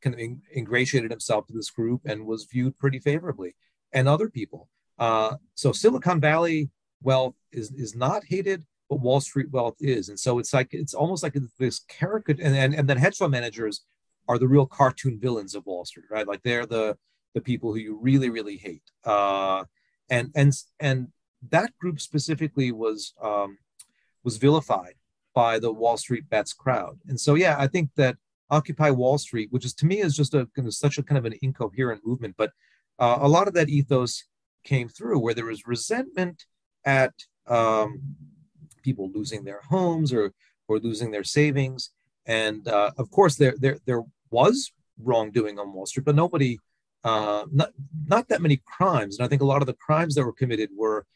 [0.00, 0.20] kind of
[0.56, 3.54] ingratiated himself to this group and was viewed pretty favorably,
[3.92, 4.68] and other people.
[4.98, 6.70] Uh, so Silicon Valley
[7.02, 10.94] wealth is is not hated, but Wall Street wealth is, and so it's like it's
[10.94, 13.82] almost like this caricature, and, and and then hedge fund managers
[14.30, 16.28] are the real cartoon villains of Wall Street, right?
[16.28, 16.96] Like they're the
[17.34, 18.84] the people who you really really hate.
[19.04, 19.64] Uh,
[20.08, 21.08] and and and
[21.50, 23.58] that group specifically was um,
[24.22, 24.94] was vilified
[25.34, 27.00] by the Wall Street bets crowd.
[27.08, 28.18] And so yeah, I think that
[28.50, 31.18] Occupy Wall Street, which is to me is just a kind of such a kind
[31.18, 32.52] of an incoherent movement, but
[33.00, 34.22] uh, a lot of that ethos
[34.62, 36.46] came through where there was resentment
[36.84, 37.14] at
[37.48, 38.00] um,
[38.84, 40.34] people losing their homes or
[40.68, 41.90] or losing their savings
[42.26, 46.58] and uh, of course, there, there, there was wrongdoing on Wall Street, but nobody,
[47.04, 47.70] uh, not,
[48.06, 49.18] not that many crimes.
[49.18, 51.06] And I think a lot of the crimes that were committed were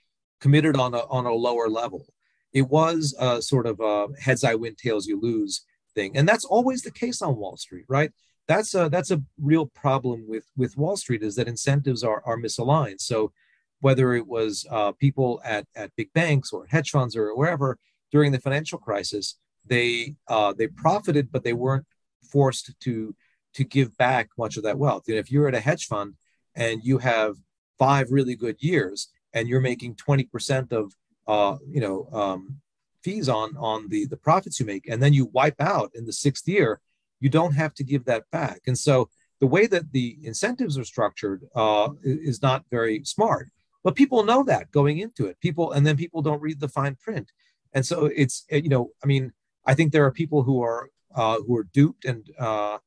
[0.40, 2.06] committed on a, on a lower level.
[2.52, 6.16] It was a sort of a heads I win, tails you lose thing.
[6.16, 8.12] And that's always the case on Wall Street, right?
[8.46, 12.36] That's a, that's a real problem with, with Wall Street is that incentives are, are
[12.36, 13.00] misaligned.
[13.00, 13.32] So
[13.80, 17.78] whether it was uh, people at, at big banks or hedge funds or wherever
[18.12, 21.86] during the financial crisis, they uh, they profited, but they weren't
[22.24, 23.14] forced to
[23.54, 25.04] to give back much of that wealth.
[25.08, 26.14] If you're at a hedge fund
[26.56, 27.36] and you have
[27.78, 30.92] five really good years and you're making 20% of
[31.26, 32.60] uh, you know um,
[33.02, 36.12] fees on on the the profits you make, and then you wipe out in the
[36.12, 36.80] sixth year,
[37.20, 38.60] you don't have to give that back.
[38.66, 39.08] And so
[39.40, 43.50] the way that the incentives are structured uh, is not very smart.
[43.82, 45.38] But people know that going into it.
[45.40, 47.32] People and then people don't read the fine print,
[47.72, 49.32] and so it's you know I mean
[49.66, 52.78] I think there are people who are uh, who were duped and uh,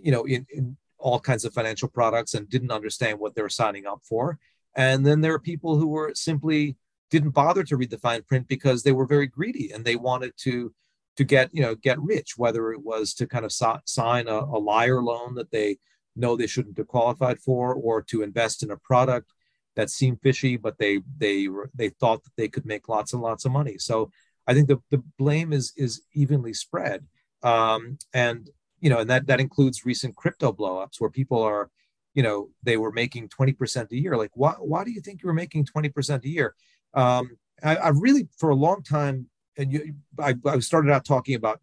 [0.00, 3.48] you know in, in all kinds of financial products and didn't understand what they were
[3.48, 4.38] signing up for,
[4.74, 6.76] and then there are people who were simply
[7.10, 10.32] didn't bother to read the fine print because they were very greedy and they wanted
[10.36, 10.72] to
[11.16, 14.38] to get you know get rich whether it was to kind of so- sign a,
[14.38, 15.78] a liar loan that they
[16.14, 19.32] know they shouldn't have qualified for or to invest in a product
[19.74, 23.44] that seemed fishy but they they they thought that they could make lots and lots
[23.44, 23.78] of money.
[23.78, 24.10] So
[24.46, 27.04] i think the, the blame is is evenly spread
[27.42, 31.70] um, and you know and that that includes recent crypto blowups where people are
[32.14, 35.26] you know they were making 20% a year like why, why do you think you
[35.26, 36.54] were making 20% a year
[36.94, 41.34] um, I, I really for a long time and you, I, I started out talking
[41.34, 41.60] about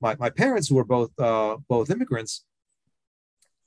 [0.00, 2.44] my, my parents who were both uh, both immigrants.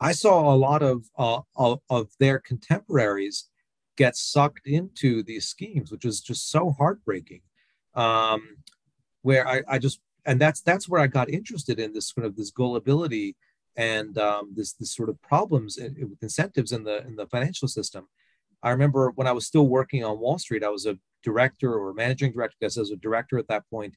[0.01, 3.49] I saw a lot of, uh, of, of their contemporaries
[3.97, 7.41] get sucked into these schemes, which is just so heartbreaking.
[7.95, 8.57] Um,
[9.23, 12.35] where I, I just and that's that's where I got interested in this kind of
[12.35, 13.35] this gullibility
[13.75, 18.07] and um, this this sort of problems with incentives in the in the financial system.
[18.61, 21.93] I remember when I was still working on Wall Street, I was a director or
[21.93, 23.95] managing director, I guess as a director at that point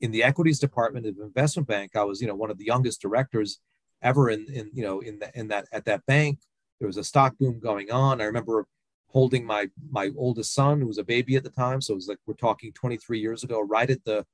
[0.00, 1.96] in the equities department of investment bank.
[1.96, 3.60] I was, you know, one of the youngest directors
[4.02, 6.38] ever in, in you know, in, the, in that, at that bank.
[6.78, 8.20] There was a stock boom going on.
[8.20, 8.66] I remember
[9.08, 11.80] holding my, my oldest son, who was a baby at the time.
[11.80, 14.24] So it was like, we're talking 23 years ago, right at the,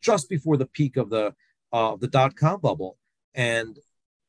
[0.00, 1.34] just before the peak of the,
[1.72, 2.96] uh, the dot-com bubble.
[3.34, 3.78] And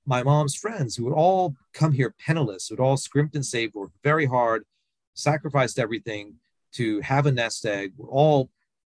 [0.05, 3.97] my mom's friends who would all come here penniless, who'd all scrimped and saved, worked
[4.03, 4.63] very hard,
[5.13, 6.35] sacrificed everything
[6.73, 8.49] to have a nest egg, were all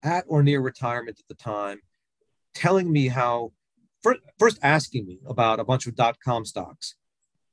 [0.02, 1.80] at or near retirement at the time,
[2.54, 3.52] telling me how,
[4.38, 6.94] first asking me about a bunch of dot com stocks.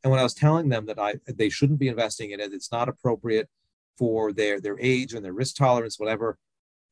[0.04, 2.72] And when I was telling them that I they shouldn't be investing in it, it's
[2.72, 3.50] not appropriate
[3.98, 6.38] for their their age and their risk tolerance, whatever.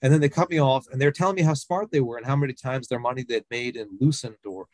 [0.01, 2.25] And then they cut me off and they're telling me how smart they were and
[2.25, 4.67] how many times their money they'd made and loosened or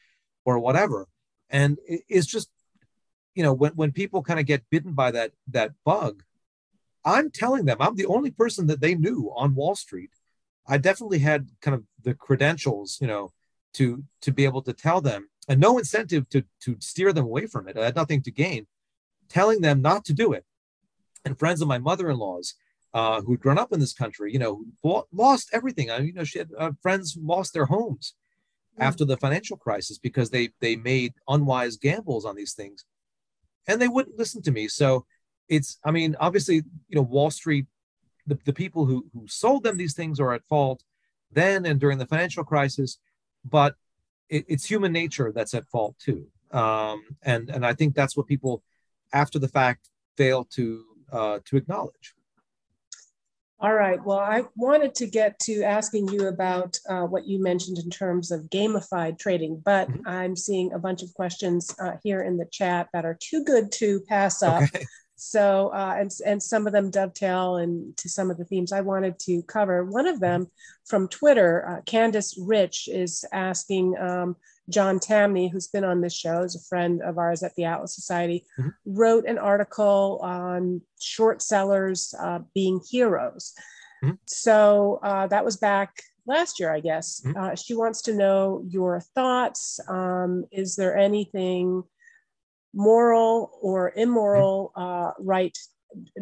[0.45, 1.07] or whatever.
[1.49, 2.49] And it's just,
[3.33, 6.23] you know, when, when people kind of get bitten by that that bug,
[7.03, 10.11] I'm telling them I'm the only person that they knew on Wall Street.
[10.67, 13.33] I definitely had kind of the credentials, you know,
[13.73, 17.47] to to be able to tell them, and no incentive to to steer them away
[17.47, 17.77] from it.
[17.77, 18.67] I had nothing to gain,
[19.27, 20.45] telling them not to do it.
[21.23, 22.53] And friends of my mother-in-law's
[22.95, 24.63] uh, who'd grown up in this country, you know,
[25.11, 25.91] lost everything.
[25.91, 28.15] I, you know, she had uh, friends who lost their homes
[28.79, 28.83] mm.
[28.83, 32.85] after the financial crisis because they they made unwise gambles on these things,
[33.67, 34.67] and they wouldn't listen to me.
[34.67, 35.05] So
[35.47, 37.65] it's i mean obviously you know wall street
[38.27, 40.83] the, the people who who sold them these things are at fault
[41.31, 42.99] then and during the financial crisis
[43.43, 43.75] but
[44.29, 48.27] it, it's human nature that's at fault too um, and and i think that's what
[48.27, 48.63] people
[49.13, 52.15] after the fact fail to uh, to acknowledge
[53.59, 54.03] all right.
[54.03, 58.31] Well, I wanted to get to asking you about uh, what you mentioned in terms
[58.31, 60.07] of gamified trading, but mm-hmm.
[60.07, 63.71] I'm seeing a bunch of questions uh, here in the chat that are too good
[63.73, 64.63] to pass up.
[64.63, 64.85] Okay.
[65.15, 69.17] So, uh, and, and some of them dovetail into some of the themes I wanted
[69.19, 69.85] to cover.
[69.85, 70.51] One of them
[70.85, 74.35] from Twitter, uh, Candace Rich is asking um,
[74.69, 77.95] John Tamny, who's been on this show, is a friend of ours at the Atlas
[77.95, 78.69] Society, mm-hmm.
[78.85, 83.53] wrote an article on short sellers uh, being heroes.
[84.03, 84.15] Mm-hmm.
[84.25, 85.91] So uh, that was back
[86.25, 87.21] last year, I guess.
[87.25, 87.37] Mm-hmm.
[87.37, 89.79] Uh, she wants to know your thoughts.
[89.87, 91.83] Um, is there anything
[92.73, 95.57] moral or immoral uh, right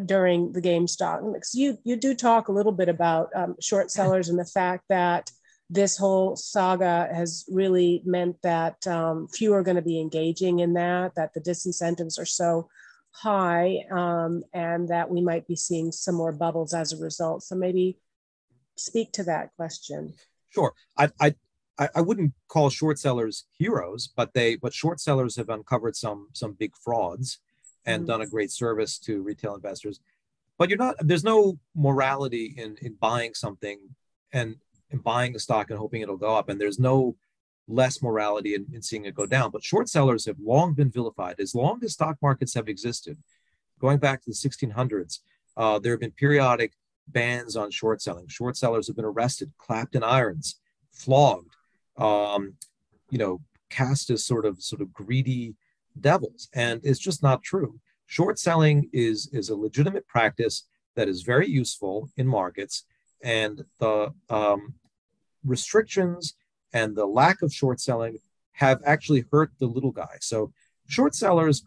[0.04, 1.32] during the GameStop.
[1.32, 4.84] Because you you do talk a little bit about um, short sellers and the fact
[4.88, 5.30] that
[5.70, 10.74] this whole saga has really meant that um, few are going to be engaging in
[10.74, 12.68] that, that the disincentives are so
[13.12, 17.42] high, um, and that we might be seeing some more bubbles as a result.
[17.42, 17.98] So maybe
[18.76, 20.14] speak to that question.
[20.50, 20.72] Sure.
[20.96, 21.34] I, I
[21.76, 26.52] I, wouldn't call short sellers heroes, but they but short sellers have uncovered some some
[26.52, 27.40] big frauds
[27.84, 28.06] and mm-hmm.
[28.06, 30.00] done a great service to retail investors.
[30.56, 33.80] But you're not there's no morality in in buying something
[34.32, 34.56] and
[34.90, 37.16] in buying a stock and hoping it'll go up, and there's no
[37.66, 39.50] less morality in, in seeing it go down.
[39.50, 43.16] But short sellers have long been vilified as long as stock markets have existed.
[43.80, 45.20] Going back to the 1600s,
[45.56, 46.72] uh, there have been periodic
[47.08, 48.28] bans on short selling.
[48.28, 50.56] Short sellers have been arrested, clapped in irons,
[50.92, 51.54] flogged
[51.96, 52.54] um,
[53.10, 55.54] you know, cast as sort of sort of greedy
[56.00, 57.78] devils, and it's just not true.
[58.06, 60.64] Short selling is is a legitimate practice
[60.96, 62.84] that is very useful in markets,
[63.24, 64.74] and the um,
[65.44, 66.34] restrictions
[66.72, 68.18] and the lack of short selling
[68.52, 70.16] have actually hurt the little guy.
[70.20, 70.52] So
[70.86, 71.64] short sellers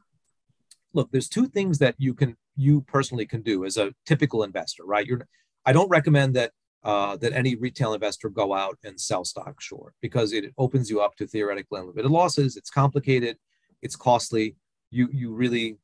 [0.93, 4.83] look, there's two things that you can you personally can do as a typical investor,
[4.85, 5.05] right?
[5.05, 5.27] You're
[5.65, 6.51] I don't recommend that
[6.83, 11.01] uh, that any retail investor go out and sell stock short because it opens you
[11.01, 12.55] up to theoretically unlimited losses.
[12.57, 13.37] It's complicated,
[13.81, 14.55] it's costly.
[14.89, 15.77] You you really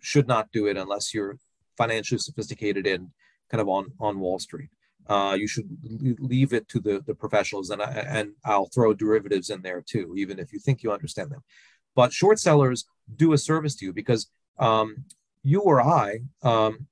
[0.00, 1.38] should not do it unless you're
[1.76, 3.10] financially sophisticated and
[3.50, 4.70] kind of on on Wall Street.
[5.08, 5.68] Uh, you should
[6.18, 10.14] leave it to the the professionals, and I, and I'll throw derivatives in there too,
[10.16, 11.42] even if you think you understand them.
[11.94, 15.04] But short sellers do a service to you because um,
[15.42, 16.86] you or I, um,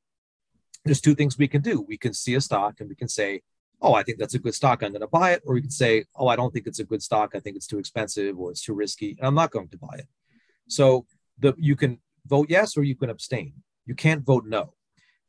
[0.84, 1.80] there's two things we can do.
[1.80, 3.42] We can see a stock and we can say,
[3.80, 4.82] oh, I think that's a good stock.
[4.82, 5.42] I'm going to buy it.
[5.44, 7.32] Or we can say, oh, I don't think it's a good stock.
[7.34, 9.16] I think it's too expensive or it's too risky.
[9.18, 10.08] And I'm not going to buy it.
[10.68, 11.06] So
[11.38, 13.54] the you can vote yes or you can abstain.
[13.86, 14.73] You can't vote no.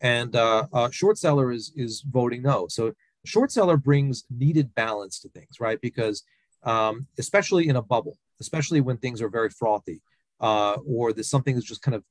[0.02, 2.68] And uh, uh, short seller is is voting no.
[2.70, 2.94] So
[3.26, 5.80] short seller brings needed balance to things, right?
[5.82, 6.24] Because
[6.64, 10.02] um, especially in a bubble, especially when things are very frothy,
[10.42, 12.04] uh, or there's something that's just kind of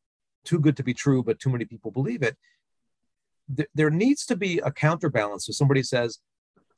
[0.45, 2.37] too good to be true, but too many people believe it.
[3.55, 5.47] Th- there needs to be a counterbalance.
[5.47, 6.19] So somebody says,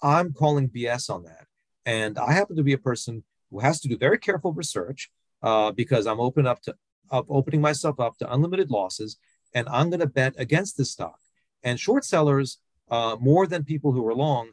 [0.03, 1.47] I'm calling BS on that.
[1.85, 5.11] And I happen to be a person who has to do very careful research
[5.43, 6.75] uh, because I'm open up to
[7.13, 9.17] up opening myself up to unlimited losses,
[9.55, 11.19] and I'm going to bet against this stock.
[11.63, 12.59] And short sellers,
[12.91, 14.51] uh, more than people who are long,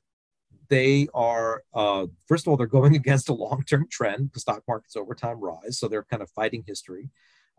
[0.69, 4.31] they are uh, first of all they're going against a long-term trend.
[4.33, 7.09] The stock market's over time rise, so they're kind of fighting history.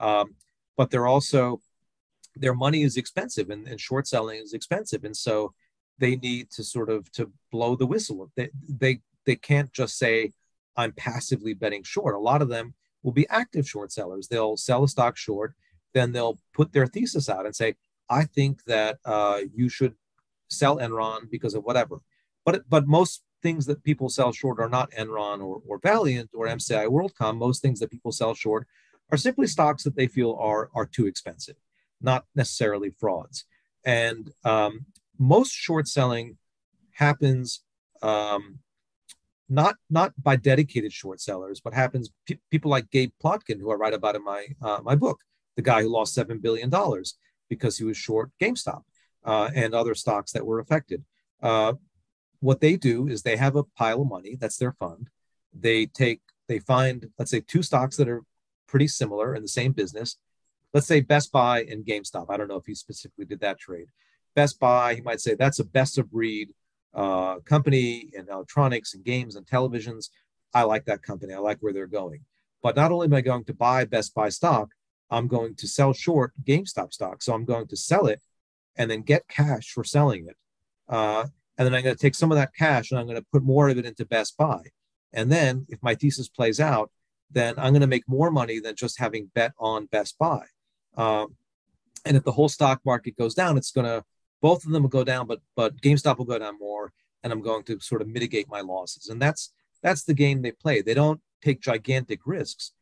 [0.01, 0.35] Um,
[0.77, 1.61] but they're also
[2.37, 5.55] their money is expensive, and, and short selling is expensive, and so
[5.99, 8.31] they need to sort of to blow the whistle.
[8.37, 10.33] They they they can't just say
[10.77, 12.15] I'm passively betting short.
[12.15, 14.29] A lot of them will be active short sellers.
[14.29, 15.55] They'll sell a stock short,
[15.95, 17.77] then they'll put their thesis out and say,
[18.11, 19.95] I think that uh, you should
[20.49, 22.01] sell Enron because of whatever.
[22.45, 26.47] But but most things that people sell short are not Enron or, or Valeant or
[26.47, 27.37] MCI WorldCom.
[27.37, 28.67] Most things that people sell short
[29.11, 31.57] are simply stocks that they feel are are too expensive,
[32.01, 33.45] not necessarily frauds.
[33.85, 34.87] And um,
[35.19, 36.37] most short selling
[36.93, 37.61] happens
[38.03, 38.59] um,
[39.49, 43.75] not not by dedicated short sellers, but happens pe- people like Gabe Plotkin, who I
[43.75, 45.21] write about in my uh, my book,
[45.57, 47.17] the guy who lost seven billion dollars
[47.49, 48.83] because he was short GameStop
[49.25, 51.05] uh, and other stocks that were affected.
[51.43, 51.75] Uh,
[52.41, 55.09] what they do is they have a pile of money that's their fund.
[55.53, 58.23] They take they find let's say two stocks that are
[58.67, 60.17] pretty similar in the same business.
[60.73, 62.27] Let's say Best Buy and GameStop.
[62.29, 63.87] I don't know if he specifically did that trade.
[64.35, 66.51] Best Buy, he might say that's a best of breed
[66.93, 70.11] uh, company in electronics and games and televisions.
[70.53, 71.33] I like that company.
[71.33, 72.21] I like where they're going.
[72.63, 74.71] But not only am I going to buy Best Buy stock,
[75.15, 77.23] I'm going to sell short GameStop stock.
[77.23, 78.21] So I'm going to sell it
[78.77, 80.37] and then get cash for selling it.
[80.89, 83.27] Uh, and then I'm going to take some of that cash and I'm going to
[83.33, 84.61] put more of it into Best Buy.
[85.13, 86.91] And then if my thesis plays out,
[87.31, 90.47] then I'm going to make more money than just having bet on Best Buy.
[90.97, 91.37] Um,
[92.05, 94.05] and if the whole stock market goes down, it's going to
[94.45, 97.41] both of them will go down, but but GameStop will go down more, and I'm
[97.41, 99.09] going to sort of mitigate my losses.
[99.09, 100.83] And that's that's the game they play.
[100.83, 102.73] They don't take gigantic risks,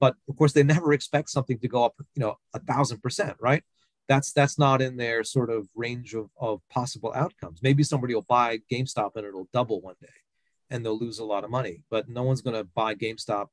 [0.00, 3.36] but of course they never expect something to go up, you know, a thousand percent,
[3.40, 3.62] right?
[4.08, 7.60] That's that's not in their sort of range of, of possible outcomes.
[7.62, 10.08] Maybe somebody will buy GameStop and it'll double one day
[10.70, 13.48] and they'll lose a lot of money, but no one's going to buy GameStop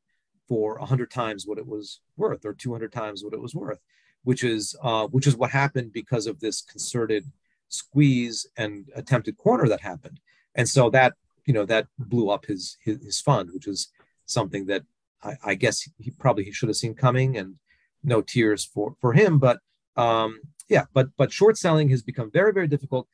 [0.47, 3.79] for 100 times what it was worth or 200 times what it was worth
[4.25, 7.31] which is uh, which is what happened because of this concerted
[7.69, 10.19] squeeze and attempted corner that happened.
[10.55, 11.13] And so that,
[11.45, 13.89] you know, that blew up his his, his fund, which is
[14.25, 14.83] something that
[15.25, 17.55] I, I, guess he probably he should have seen coming and
[18.03, 19.39] no tears for for him.
[19.39, 19.59] But
[19.95, 23.07] um, yeah, but but short selling has become very, very difficult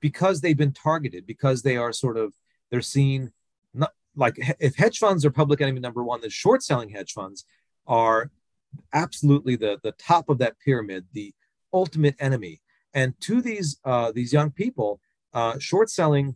[0.00, 2.34] because they've been targeted, because they are sort of
[2.70, 3.32] they're seen
[3.74, 7.44] not like if hedge funds are public enemy number one, the short selling hedge funds
[7.86, 8.30] are
[8.92, 11.34] absolutely the the top of that pyramid, the
[11.72, 12.60] ultimate enemy
[12.94, 15.00] and to these uh, these young people,
[15.32, 16.34] uh, short selling,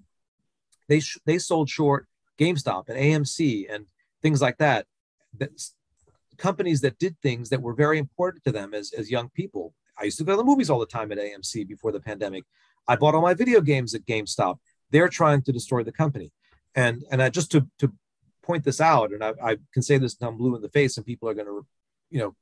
[0.89, 2.07] they sh- they sold short
[2.39, 3.87] GameStop and AMC and
[4.23, 4.87] things like that.
[5.38, 5.51] That
[6.37, 9.75] companies that did things that were very important to them as as young people.
[9.99, 12.45] I used to go to the movies all the time at AMC before the pandemic.
[12.87, 14.59] I bought all my video games at GameStop.
[14.91, 16.32] They're trying to destroy the company,
[16.74, 17.93] and and I just to to
[18.43, 20.97] point this out, and I, I can say this until I'm blue in the face,
[20.97, 21.66] and people are going to,
[22.11, 22.37] you know,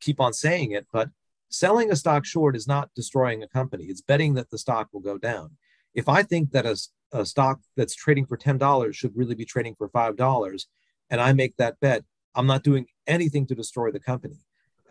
[0.00, 1.10] keep on saying it, but
[1.48, 5.00] selling a stock short is not destroying a company it's betting that the stock will
[5.00, 5.50] go down
[5.94, 6.76] if i think that a,
[7.12, 10.66] a stock that's trading for $10 should really be trading for $5
[11.10, 12.04] and i make that bet
[12.34, 14.38] i'm not doing anything to destroy the company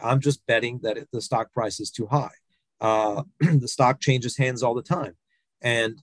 [0.02, 2.36] i'm just betting that it, the stock price is too high
[2.82, 5.16] uh, the stock changes hands all the time
[5.62, 6.02] and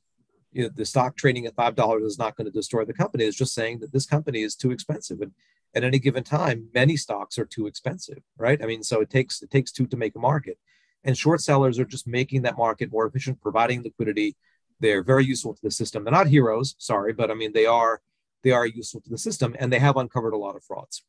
[0.54, 3.36] you know, the stock trading at $5 is not going to destroy the company it's
[3.36, 5.32] just saying that this company is too expensive and
[5.74, 8.62] at any given time, many stocks are too expensive, right?
[8.62, 10.58] I mean, so it takes it takes two to make a market,
[11.04, 14.36] and short sellers are just making that market more efficient, providing liquidity.
[14.80, 16.04] They're very useful to the system.
[16.04, 18.00] They're not heroes, sorry, but I mean they are
[18.42, 21.04] they are useful to the system, and they have uncovered a lot of frauds.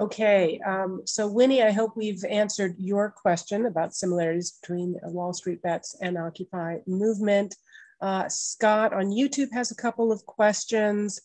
[0.00, 5.60] Okay, um, so Winnie, I hope we've answered your question about similarities between Wall Street
[5.60, 7.56] bets and Occupy movement.
[8.00, 11.20] Uh, Scott on YouTube has a couple of questions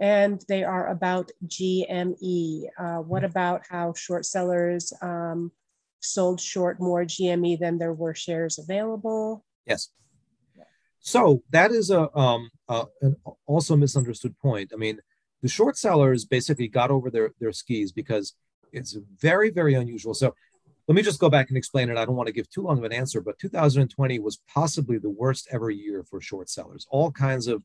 [0.00, 2.64] and they are about GME.
[2.76, 5.52] Uh, what about how short sellers um,
[6.00, 9.44] sold short more GME than there were shares available?
[9.66, 9.90] Yes.
[10.98, 14.72] So that is a, um, uh, an also misunderstood point.
[14.72, 14.98] I mean,
[15.42, 18.34] the short sellers basically got over their, their skis because
[18.72, 20.14] it's very, very unusual.
[20.14, 20.34] So
[20.88, 21.96] let me just go back and explain it.
[21.96, 25.10] I don't want to give too long of an answer, but 2020 was possibly the
[25.10, 26.86] worst ever year for short sellers.
[26.90, 27.62] All kinds of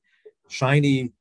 [0.47, 1.11] shiny,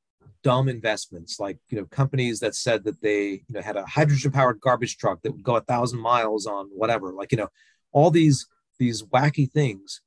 [0.43, 4.61] dumb investments, like you know, companies that said that they you know had a hydrogen-powered
[4.61, 7.49] garbage truck that would go a thousand miles on whatever, like you know,
[7.93, 8.47] all these
[8.79, 10.01] these wacky things.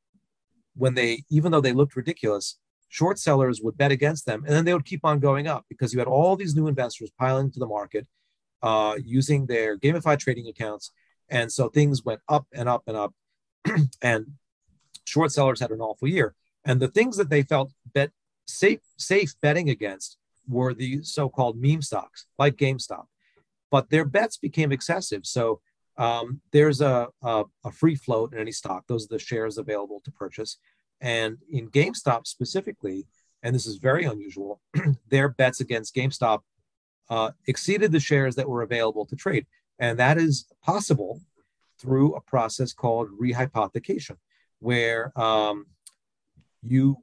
[0.76, 2.58] When they, even though they looked ridiculous,
[2.94, 5.94] short sellers would bet against them, and then they would keep on going up because
[5.94, 8.06] you had all these new investors piling to the market
[8.62, 10.92] uh, using their gamified trading accounts
[11.30, 13.14] and so things went up and up and up.
[14.02, 14.28] and
[15.06, 16.36] short sellers had an awful year.
[16.66, 18.12] And the things that they felt bet
[18.46, 20.18] safe safe betting against
[20.48, 23.06] were the so-called meme stocks like GameStop.
[23.72, 25.26] But their bets became excessive.
[25.26, 25.62] So
[25.98, 28.84] um, there's a, a, a free float in any stock.
[28.88, 30.58] Those are the shares available to purchase.
[31.04, 33.06] And in GameStop specifically,
[33.44, 34.62] and this is very unusual,
[35.10, 36.40] their bets against GameStop
[37.10, 39.46] uh, exceeded the shares that were available to trade.
[39.80, 41.20] And that is possible
[41.78, 44.16] through a process called rehypothecation,
[44.60, 45.66] where um,
[46.66, 46.98] you,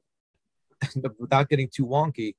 [1.19, 2.33] without getting too wonky,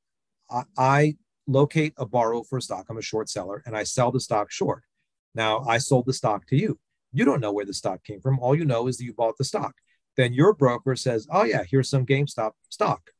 [0.50, 2.86] I, I locate a borrow for a stock.
[2.90, 4.82] I'm a short seller and I sell the stock short.
[5.32, 6.80] Now I sold the stock to you.
[7.12, 8.40] You don't know where the stock came from.
[8.40, 9.74] All you know is that you bought the stock.
[10.16, 13.10] Then your broker says, Oh, yeah, here's some GameStop stock.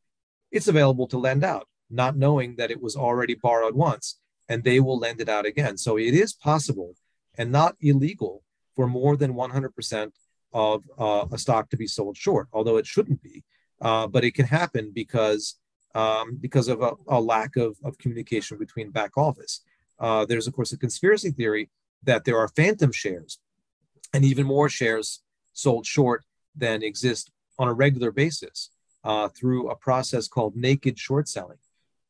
[0.51, 4.19] It's available to lend out, not knowing that it was already borrowed once
[4.49, 5.77] and they will lend it out again.
[5.79, 6.95] So it is possible
[7.39, 8.43] and not illegal
[8.77, 10.13] for more than 100%
[10.53, 13.45] of uh, a stock to be sold short, although it shouldn't be.
[13.81, 15.57] Uh, but it can happen because
[15.95, 19.61] um, because of a, a, lack of, of communication between back office.
[19.99, 21.69] Uh, there's of course a conspiracy theory
[22.03, 23.39] that there are phantom shares
[24.15, 25.21] and even more shares
[25.53, 26.25] sold short
[26.57, 28.71] than exist on a regular basis
[29.05, 31.59] uh, through a process called naked short selling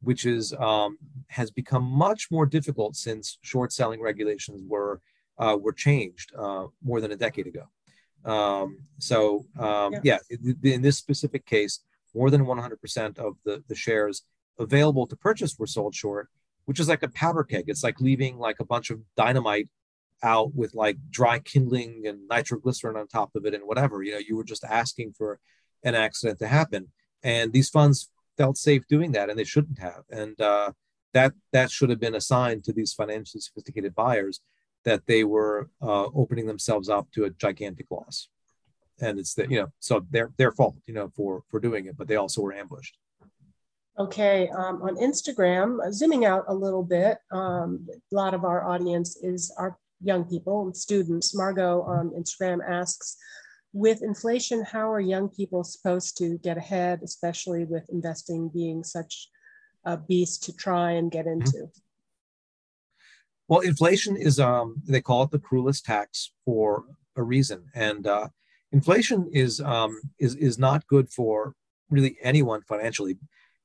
[0.03, 5.01] which is um, has become much more difficult since short selling regulations were
[5.38, 7.64] uh, were changed uh, more than a decade ago.
[8.24, 10.18] Um, so um, yeah.
[10.30, 10.53] yeah.
[10.62, 11.80] in this specific case,
[12.14, 14.22] more than 100% of the, the shares
[14.59, 16.28] available to purchase were sold short,
[16.66, 17.64] which is like a powder keg.
[17.66, 19.68] It's like leaving like a bunch of dynamite
[20.23, 24.03] out with like dry kindling and nitroglycerin on top of it and whatever.
[24.03, 25.39] You know, you were just asking for
[25.83, 26.89] an accident to happen.
[27.23, 30.03] And these funds felt safe doing that, and they shouldn't have.
[30.11, 30.73] And uh,
[31.12, 34.41] that that should have been a sign to these financially sophisticated buyers
[34.85, 38.29] that they were uh, opening themselves up to a gigantic loss.
[39.01, 41.97] And it's the you know so their their fault you know for for doing it,
[41.97, 42.97] but they also were ambushed.
[43.99, 48.64] Okay, um, on Instagram, uh, zooming out a little bit, um, a lot of our
[48.64, 51.35] audience is our young people and students.
[51.35, 53.17] Margot on Instagram asks,
[53.73, 59.29] with inflation, how are young people supposed to get ahead, especially with investing being such
[59.85, 61.41] a beast to try and get mm-hmm.
[61.41, 61.71] into?
[63.49, 66.85] Well, inflation is um, they call it the cruelest tax for
[67.17, 68.29] a reason, and uh,
[68.73, 71.55] inflation is um, is is not good for
[71.91, 73.19] really anyone financially,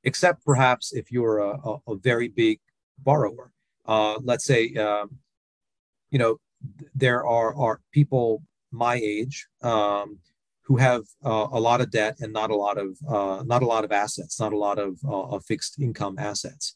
[0.03, 2.59] except perhaps if you're a, a, a very big
[2.97, 3.51] borrower.
[3.85, 5.17] Uh, let's say, um,
[6.11, 6.37] you know,
[6.95, 10.19] there are are people my age um,
[10.63, 13.65] who have uh, a lot of debt and not a lot of uh, not a
[13.65, 16.75] lot of assets, not a lot of, uh, of fixed income assets.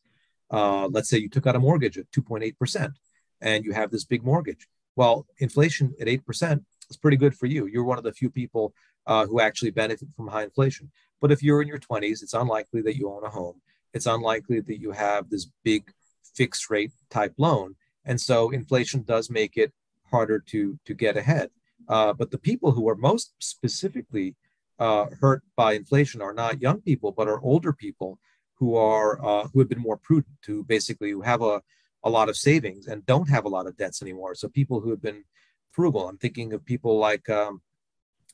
[0.50, 2.94] Uh, let's say you took out a mortgage at 2.8 percent,
[3.42, 4.68] and you have this big mortgage.
[4.96, 7.66] Well, inflation at eight percent is pretty good for you.
[7.68, 8.74] You're one of the few people
[9.08, 10.92] uh, who actually benefit from high inflation.
[11.22, 13.62] But if you're in your 20s, it's unlikely that you own a home.
[13.94, 15.92] It's unlikely that you have this big
[16.36, 17.76] fixed rate type loan,
[18.06, 19.72] and so inflation does make it
[20.10, 21.50] harder to to get ahead.
[21.88, 24.36] Uh, but the people who are most specifically
[24.80, 28.20] uh, hurt by inflation are not young people, but are older people
[28.56, 31.62] who are uh, who have been more prudent, who basically who have a,
[32.04, 34.36] a lot of savings and don't have a lot of debts anymore.
[34.36, 35.24] So people who have been
[35.72, 36.08] frugal.
[36.08, 37.62] I'm thinking of people like, um,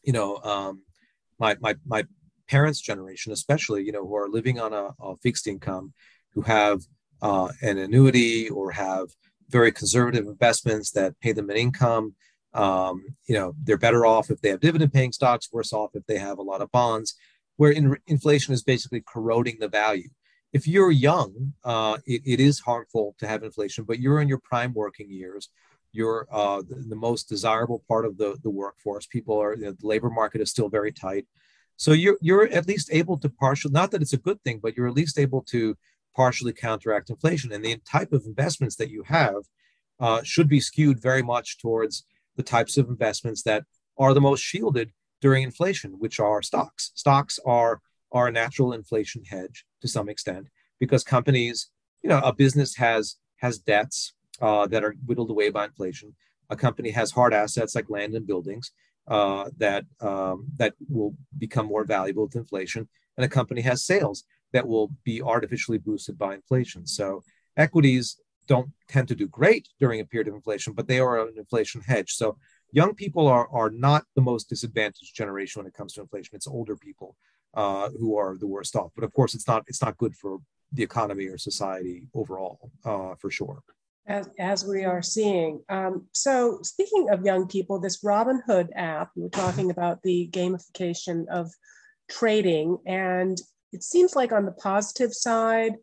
[0.04, 0.82] you know, um,
[1.40, 2.06] my my my
[2.50, 5.94] parents' generation, especially, you know, who are living on a, a fixed income,
[6.34, 6.82] who have
[7.22, 9.10] uh, an annuity or have
[9.50, 12.16] very conservative investments that pay them an income.
[12.54, 16.06] Um, you know, they're better off if they have dividend paying stocks, worse off if
[16.06, 17.16] they have a lot of bonds,
[17.58, 20.10] where in, inflation is basically corroding the value.
[20.54, 24.40] If you're young, uh, it, it is harmful to have inflation, but you're in your
[24.40, 25.50] prime working years.
[25.92, 29.06] You're uh, the, the, most desirable part of the, the workforce.
[29.08, 31.26] People are, you know, the labor market is still very tight.
[31.76, 34.76] So you're, you're at least able to partial, not that it's a good thing, but
[34.76, 35.78] you're at least able to
[36.18, 37.54] partially counteract inflation.
[37.54, 39.42] And the type of investments that you have
[40.00, 42.06] uh, should be skewed very much towards
[42.36, 43.64] the types of investments that
[43.98, 44.92] are the most shielded
[45.22, 46.92] during inflation, which are stocks.
[46.96, 50.48] Stocks are are a natural inflation hedge to some extent
[50.80, 51.70] because companies,
[52.02, 53.04] you know, a business has
[53.38, 56.16] has debts uh, that are whittled away by inflation.
[56.50, 58.72] A company has hard assets like land and buildings
[59.08, 62.88] uh, that um, that will become more valuable with inflation,
[63.18, 64.24] and a company has sales
[64.54, 66.86] that will be artificially boosted by inflation.
[66.86, 67.24] So
[67.56, 71.34] equities don't tend to do great during a period of inflation, but they are an
[71.38, 72.14] inflation hedge.
[72.14, 72.38] So
[72.72, 76.36] young people are, are not the most disadvantaged generation when it comes to inflation.
[76.36, 77.16] It's older people
[77.54, 78.92] uh, who are the worst off.
[78.96, 80.40] But of course, it's not it's not good for
[80.72, 83.62] the economy or society overall, uh, for sure.
[84.06, 85.62] As, as we are seeing.
[85.68, 91.26] Um, so speaking of young people, this Robinhood app, we were talking about the gamification
[91.30, 91.52] of
[92.10, 93.38] trading, and
[93.72, 95.74] it seems like on the positive side,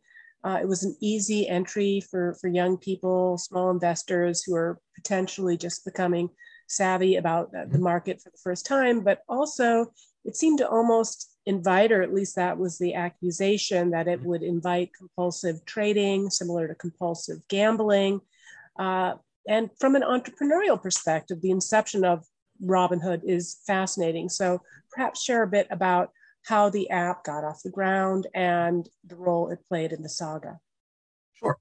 [0.44, 5.56] uh, it was an easy entry for, for young people, small investors who are potentially
[5.56, 6.28] just becoming
[6.68, 9.00] savvy about the market for the first time.
[9.00, 9.92] But also,
[10.24, 14.28] it seemed to almost invite, or at least that was the accusation, that it mm-hmm.
[14.28, 18.20] would invite compulsive trading, similar to compulsive gambling.
[18.78, 19.14] Uh,
[19.48, 22.24] and from an entrepreneurial perspective, the inception of
[22.62, 24.28] Robinhood is fascinating.
[24.28, 24.60] So
[24.90, 26.10] perhaps share a bit about
[26.44, 30.58] how the app got off the ground and the role it played in the saga.
[31.34, 31.56] Sure.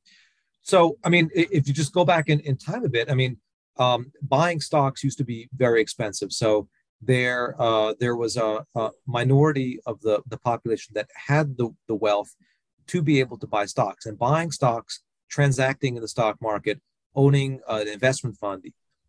[0.62, 3.38] So, I mean, if you just go back in, in time a bit, I mean,
[3.78, 6.32] um, buying stocks used to be very expensive.
[6.32, 6.68] So
[7.02, 11.96] there, uh, there was a, a, minority of the, the population that had the, the
[11.96, 12.34] wealth
[12.88, 14.06] to be able to buy stocks.
[14.06, 16.80] And buying stocks, transacting in the stock market,
[17.16, 18.64] owning an investment fund,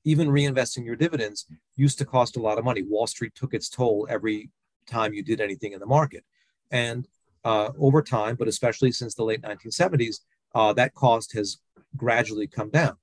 [0.04, 1.46] even reinvesting your dividends
[1.76, 2.82] used to cost a lot of money.
[2.82, 4.50] Wall Street took its toll every
[4.86, 6.24] time you did anything in the market.
[6.70, 7.06] And
[7.44, 10.20] uh, over time, but especially since the late 1970s,
[10.54, 11.58] uh, that cost has
[11.96, 12.96] gradually come down.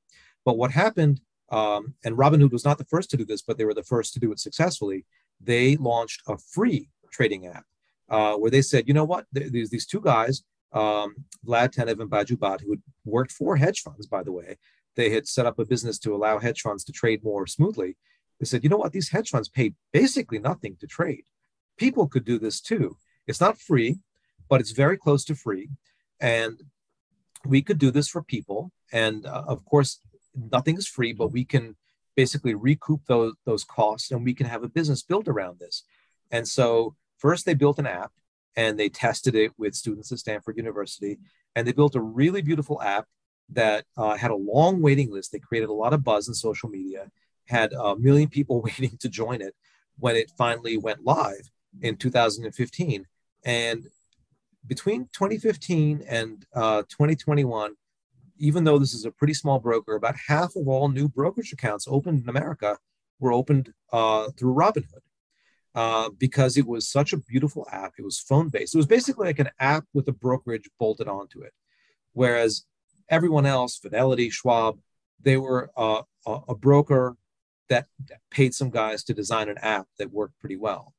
[0.45, 1.21] But what happened,
[1.51, 4.13] um, and Robinhood was not the first to do this, but they were the first
[4.13, 5.05] to do it successfully.
[5.39, 7.65] They launched a free trading app
[8.09, 11.15] uh, where they said, you know what, there's these two guys, um,
[11.45, 14.57] Vlad Tenev and Baiju Bhatt, who had worked for hedge funds, by the way.
[14.95, 17.97] They had set up a business to allow hedge funds to trade more smoothly.
[18.39, 21.23] They said, you know what, these hedge funds pay basically nothing to trade
[21.81, 22.95] people could do this too.
[23.25, 23.97] It's not free,
[24.47, 25.67] but it's very close to free.
[26.19, 26.61] And
[27.43, 28.71] we could do this for people.
[28.93, 29.99] And uh, of course,
[30.35, 31.75] nothing is free, but we can
[32.15, 35.83] basically recoup those, those costs and we can have a business built around this.
[36.29, 38.11] And so, first, they built an app
[38.55, 41.17] and they tested it with students at Stanford University.
[41.55, 43.07] And they built a really beautiful app
[43.49, 45.31] that uh, had a long waiting list.
[45.31, 47.09] They created a lot of buzz in social media,
[47.47, 49.55] had a million people waiting to join it
[49.97, 51.49] when it finally went live
[51.79, 53.07] in 2015.
[53.45, 53.87] And
[54.67, 57.75] between 2015 and uh, 2021,
[58.37, 61.87] even though this is a pretty small broker, about half of all new brokerage accounts
[61.89, 62.77] opened in America
[63.19, 65.03] were opened uh, through Robinhood
[65.75, 67.93] uh, because it was such a beautiful app.
[67.97, 68.73] It was phone based.
[68.73, 71.53] It was basically like an app with a brokerage bolted onto it.
[72.13, 72.65] Whereas
[73.09, 74.79] everyone else, Fidelity, Schwab,
[75.21, 77.15] they were uh, a, a broker
[77.69, 77.87] that
[78.31, 80.93] paid some guys to design an app that worked pretty well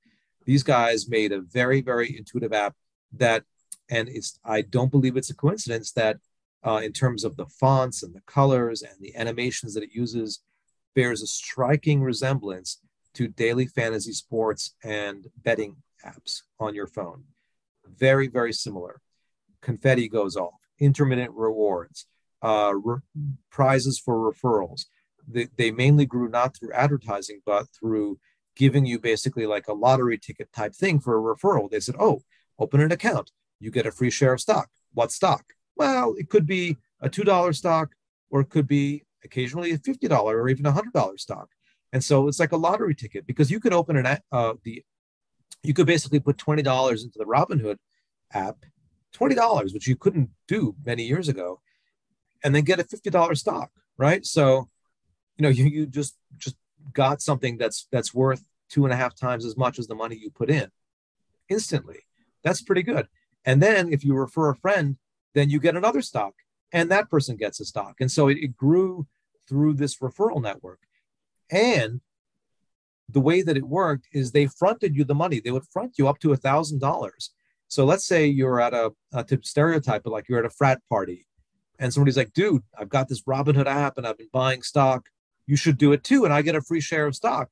[0.44, 2.74] these guys made a very very intuitive app
[3.12, 3.44] that
[3.90, 6.18] and it's i don't believe it's a coincidence that
[6.64, 10.40] uh, in terms of the fonts and the colors and the animations that it uses
[10.94, 12.78] bears a striking resemblance
[13.14, 17.24] to daily fantasy sports and betting apps on your phone.
[17.86, 19.00] Very very similar.
[19.60, 20.60] Confetti goes off.
[20.78, 22.06] Intermittent rewards.
[22.40, 23.00] Uh, re-
[23.50, 24.86] prizes for referrals.
[25.28, 28.18] They, they mainly grew not through advertising but through
[28.56, 31.70] giving you basically like a lottery ticket type thing for a referral.
[31.70, 32.22] They said, oh,
[32.58, 33.30] open an account,
[33.60, 34.68] you get a free share of stock.
[34.92, 35.44] What stock?
[35.76, 37.94] Well, it could be a $2 stock,
[38.30, 41.48] or it could be occasionally a $50 or even a $100 stock.
[41.92, 44.82] And so it's like a lottery ticket because you could open an uh, the
[45.62, 46.58] you could basically put $20
[47.04, 47.76] into the Robinhood
[48.32, 48.56] app,
[49.14, 51.60] $20, which you couldn't do many years ago,
[52.42, 54.26] and then get a $50 stock, right?
[54.26, 54.68] So,
[55.36, 56.56] you know, you, you just just
[56.92, 60.16] got something that's that's worth two and a half times as much as the money
[60.16, 60.70] you put in
[61.48, 62.00] instantly.
[62.42, 63.08] That's pretty good.
[63.44, 64.96] And then if you refer a friend,
[65.34, 66.34] then you get another stock
[66.72, 67.96] and that person gets a stock.
[68.00, 69.06] And so it, it grew
[69.48, 70.80] through this referral network.
[71.50, 72.00] And
[73.08, 75.40] the way that it worked is they fronted you the money.
[75.40, 77.30] They would front you up to a thousand dollars.
[77.68, 80.80] So let's say you're at a, a to stereotype, but like you're at a frat
[80.88, 81.26] party,
[81.78, 85.06] and somebody's like, "Dude, I've got this Robinhood app, and I've been buying stock.
[85.46, 87.50] You should do it too, and I get a free share of stock."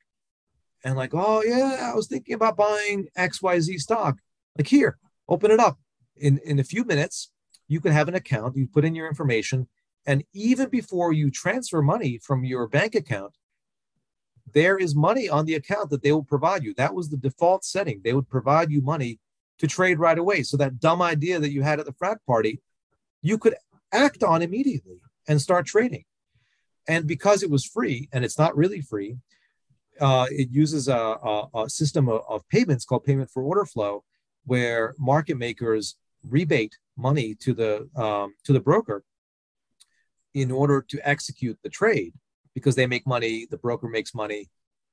[0.85, 4.19] And like, "Oh yeah, I was thinking about buying X Y Z stock.
[4.57, 5.79] Like here, open it up.
[6.17, 7.31] In in a few minutes,
[7.69, 8.57] you can have an account.
[8.57, 9.69] You put in your information,
[10.07, 13.35] and even before you transfer money from your bank account,
[14.53, 16.75] there is money on the account that they will provide you.
[16.75, 18.01] That was the default setting.
[18.03, 19.19] They would provide you money
[19.59, 20.43] to trade right away.
[20.43, 22.61] So that dumb idea that you had at the frat party,
[23.23, 23.55] you could
[23.93, 26.05] act on immediately and start trading.
[26.91, 29.17] And because it was free, and it's not really free,
[30.01, 34.03] uh, it uses a, a, a system of, of, payments called payment for order flow,
[34.45, 35.97] where market makers
[36.29, 39.05] rebate money to the um, to the broker
[40.35, 42.13] in order to execute the trade
[42.55, 44.49] because they make money, the broker makes money.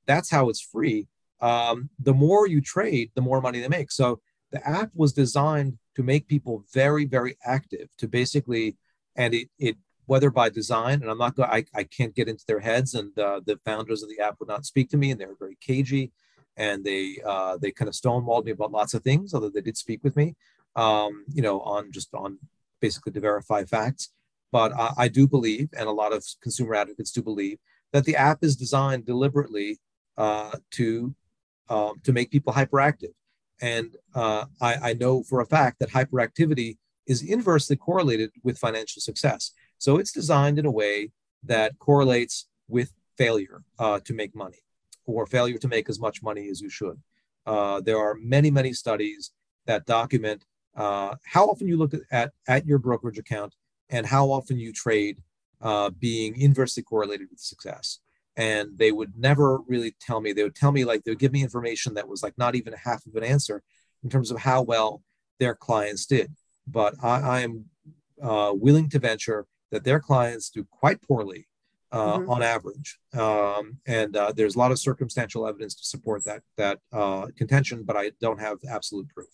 [0.06, 1.08] That's how it's free.
[1.40, 3.90] Um, the more you trade, the more money they make.
[3.90, 4.20] So
[4.52, 8.76] the app was designed to make people very, very active to basically,
[9.16, 9.76] and it, it
[10.08, 13.40] whether by design, and I'm not going, I, can't get into their heads, and uh,
[13.44, 16.12] the founders of the app would not speak to me, and they were very cagey,
[16.56, 19.76] and they uh, they kind of stonewalled me about lots of things, although they did
[19.76, 20.34] speak with me,
[20.76, 22.38] um, you know, on just on
[22.80, 24.08] basically to verify facts.
[24.50, 27.58] But I, I do believe, and a lot of consumer advocates do believe,
[27.92, 29.78] that the app is designed deliberately
[30.16, 31.14] uh, to
[31.68, 33.12] um, to make people hyperactive.
[33.60, 36.78] And uh, I, I, know for a fact that hyperactivity
[37.08, 39.52] is inversely correlated with financial success.
[39.78, 41.10] So it's designed in a way
[41.44, 44.58] that correlates with failure uh, to make money
[45.06, 47.00] or failure to make as much money as you should.
[47.46, 49.32] Uh, there are many, many studies
[49.66, 50.44] that document
[50.78, 53.54] uh, how often you look at, at your brokerage account
[53.90, 55.18] and how often you trade
[55.60, 57.98] uh, being inversely correlated with success.
[58.36, 61.32] And they would never really tell me, they would tell me like, they would give
[61.32, 63.62] me information that was like not even half of an answer
[64.04, 65.02] in terms of how well
[65.40, 66.32] their clients did.
[66.68, 67.64] But I, am
[68.22, 71.46] uh, willing to venture that their clients do quite poorly
[71.92, 72.30] uh, mm-hmm.
[72.30, 72.98] on average.
[73.16, 77.82] Um, and uh, there's a lot of circumstantial evidence to support that that uh, contention,
[77.84, 79.28] but I don't have absolute proof.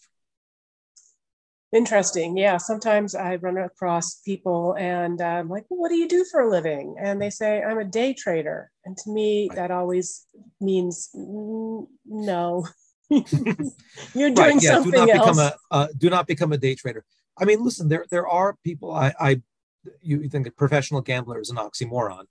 [1.74, 2.36] Interesting.
[2.36, 2.56] Yeah.
[2.58, 6.48] Sometimes I run across people and I'm like, well, what do you do for a
[6.48, 6.94] living?
[7.00, 8.70] And they say, I'm a day trader.
[8.84, 9.56] And to me, right.
[9.56, 10.24] that always
[10.60, 12.68] means mm, no.
[13.10, 14.70] You're doing right, yeah.
[14.70, 15.28] something do not else.
[15.30, 17.04] Become a, uh, do not become a day trader.
[17.36, 19.42] I mean, listen, there, there are people, I, I
[20.00, 22.24] you think that professional gambler is an oxymoron.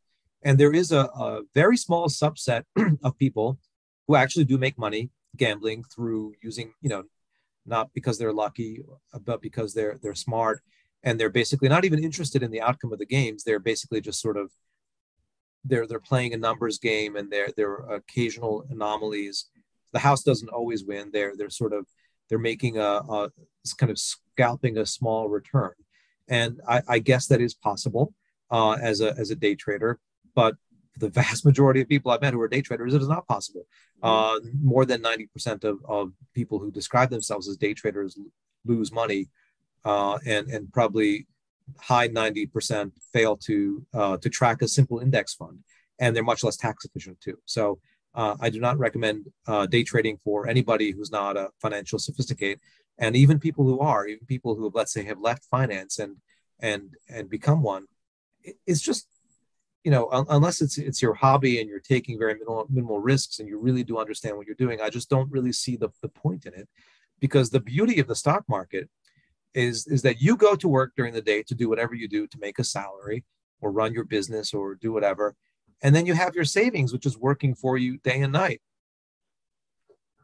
[0.43, 2.63] And there is a, a very small subset
[3.03, 3.59] of people
[4.07, 7.03] who actually do make money gambling through using, you know,
[7.65, 8.83] not because they're lucky,
[9.23, 10.61] but because they're they're smart
[11.03, 13.43] and they're basically not even interested in the outcome of the games.
[13.43, 14.51] They're basically just sort of
[15.63, 19.45] they're they're playing a numbers game and there are occasional anomalies.
[19.93, 21.09] The house doesn't always win.
[21.13, 21.85] They're they're sort of
[22.29, 23.31] they're making a, a
[23.77, 25.73] kind of scalping a small return,
[26.27, 28.13] and I, I guess that is possible
[28.51, 29.99] uh, as a as a day trader.
[30.35, 30.55] But
[30.97, 33.65] the vast majority of people I've met who are day traders, it is not possible.
[34.03, 34.47] Mm-hmm.
[34.47, 38.17] Uh, more than 90% of, of people who describe themselves as day traders
[38.65, 39.29] lose money,
[39.85, 41.27] uh, and, and probably
[41.79, 45.59] high 90% fail to, uh, to track a simple index fund.
[45.99, 47.37] And they're much less tax efficient too.
[47.45, 47.79] So
[48.15, 52.59] uh, I do not recommend uh, day trading for anybody who's not a financial sophisticate.
[52.97, 56.17] And even people who are, even people who, have, let's say, have left finance and
[56.59, 57.87] and and become one,
[58.65, 59.07] it's just
[59.83, 63.39] you know, un- unless it's it's your hobby and you're taking very minimal, minimal risks
[63.39, 66.09] and you really do understand what you're doing, I just don't really see the, the
[66.09, 66.69] point in it.
[67.19, 68.89] Because the beauty of the stock market
[69.53, 72.27] is is that you go to work during the day to do whatever you do
[72.27, 73.23] to make a salary
[73.61, 75.35] or run your business or do whatever,
[75.81, 78.61] and then you have your savings, which is working for you day and night.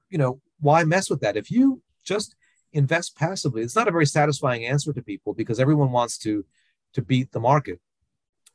[0.09, 1.38] You know, why mess with that?
[1.38, 2.36] If you just
[2.74, 6.45] invest passively, it's not a very satisfying answer to people because everyone wants to
[6.93, 7.80] to beat the market.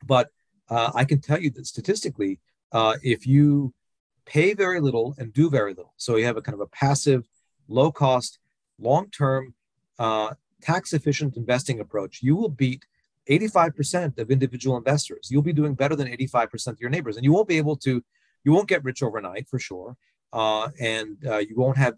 [0.05, 0.29] But
[0.69, 2.39] uh, I can tell you that statistically,
[2.71, 3.73] uh, if you
[4.25, 7.27] pay very little and do very little, so you have a kind of a passive,
[7.67, 8.39] low cost,
[8.79, 9.53] long term,
[9.99, 12.85] uh, tax efficient investing approach, you will beat
[13.29, 15.29] 85% of individual investors.
[15.31, 18.03] You'll be doing better than 85% of your neighbors, and you won't be able to,
[18.43, 19.95] you won't get rich overnight for sure,
[20.33, 21.95] uh, and uh, you won't have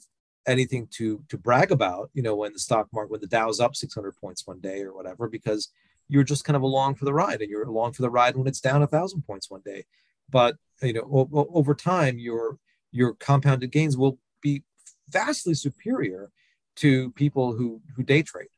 [0.48, 2.10] anything to to brag about.
[2.14, 4.94] You know, when the stock market, when the Dow's up 600 points one day or
[4.94, 5.70] whatever, because
[6.10, 8.48] you're just kind of along for the ride and you're along for the ride when
[8.48, 9.84] it's down a thousand points one day
[10.30, 12.58] but you know o- over time your
[12.92, 14.64] your compounded gains will be
[15.10, 16.32] vastly superior
[16.76, 18.50] to people who who day trade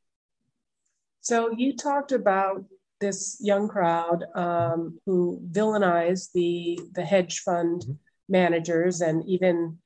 [1.22, 2.64] so you talked about
[3.00, 7.94] this young crowd um, who villainize the the hedge fund mm-hmm.
[8.28, 9.78] managers and even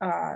[0.00, 0.34] uh,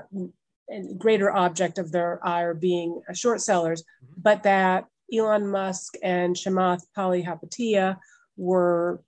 [0.69, 4.21] and greater object of their ire being short sellers, mm-hmm.
[4.23, 7.99] but that Elon Musk and Chamath Palihapitiya
[8.37, 9.03] were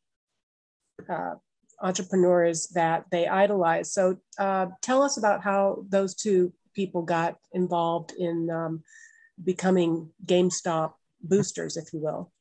[1.09, 1.35] uh,
[1.81, 3.93] entrepreneurs that they idolized.
[3.93, 8.83] So uh, tell us about how those two people got involved in um,
[9.43, 12.33] becoming GameStop boosters, if you will.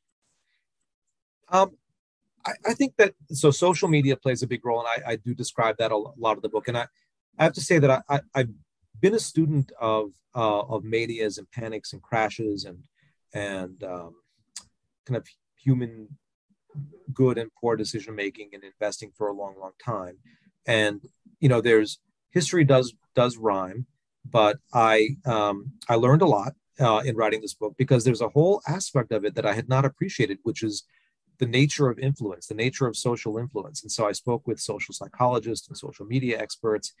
[1.48, 1.76] Um,
[2.46, 5.34] I, I, think that so social media plays a big role, and I, I do
[5.34, 6.68] describe that a lot of the book.
[6.68, 6.86] And I,
[7.38, 8.46] I have to say that I, I,
[9.04, 12.78] been a student of uh, of manias and panics and crashes and
[13.34, 14.14] and um,
[15.04, 15.26] kind of
[15.62, 16.08] human
[17.12, 20.16] good and poor decision making and investing for a long, long time.
[20.66, 21.02] And
[21.38, 21.98] you know, there's
[22.30, 23.84] history does does rhyme,
[24.38, 28.30] but I um, I learned a lot uh, in writing this book because there's a
[28.30, 30.84] whole aspect of it that I had not appreciated, which is
[31.36, 33.82] the nature of influence, the nature of social influence.
[33.82, 36.94] And so I spoke with social psychologists and social media experts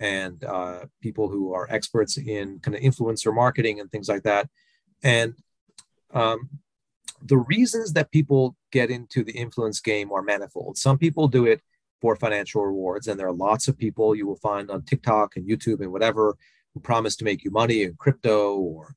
[0.00, 4.48] and uh, people who are experts in kind of influencer marketing and things like that.
[5.02, 5.34] And
[6.12, 6.48] um,
[7.22, 10.76] the reasons that people get into the influence game are manifold.
[10.78, 11.62] Some people do it
[12.00, 15.48] for financial rewards, and there are lots of people you will find on TikTok and
[15.48, 16.36] YouTube and whatever
[16.74, 18.94] who promise to make you money in crypto or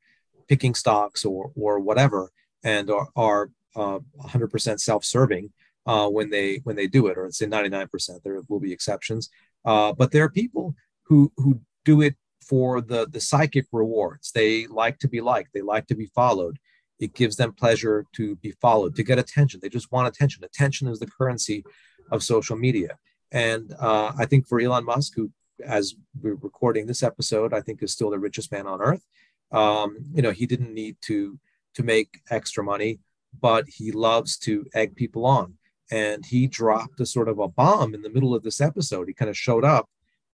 [0.47, 2.31] picking stocks or or whatever,
[2.63, 5.51] and are, are uh, 100% self-serving
[5.85, 8.21] uh, when they when they do it, or it's in 99%.
[8.23, 9.29] There will be exceptions,
[9.66, 14.32] uh, but there are people who who do it for the the psychic rewards.
[14.32, 15.53] They like to be liked.
[15.53, 16.60] They like to be followed
[16.99, 19.60] it gives them pleasure to be followed, to get attention.
[19.62, 20.43] They just want attention.
[20.43, 21.64] Attention is the currency
[22.12, 22.97] of social media.
[23.32, 25.32] And uh, I think for Elon Musk, who,
[25.66, 29.05] as we're recording this episode, I think is still the richest man on earth.
[29.51, 31.39] Um, you know, he didn't need to
[31.76, 32.99] to make extra money,
[33.39, 35.53] but he loves to egg people on.
[35.91, 39.07] And he dropped a sort of a bomb in the middle of this episode.
[39.07, 39.89] He kind of showed up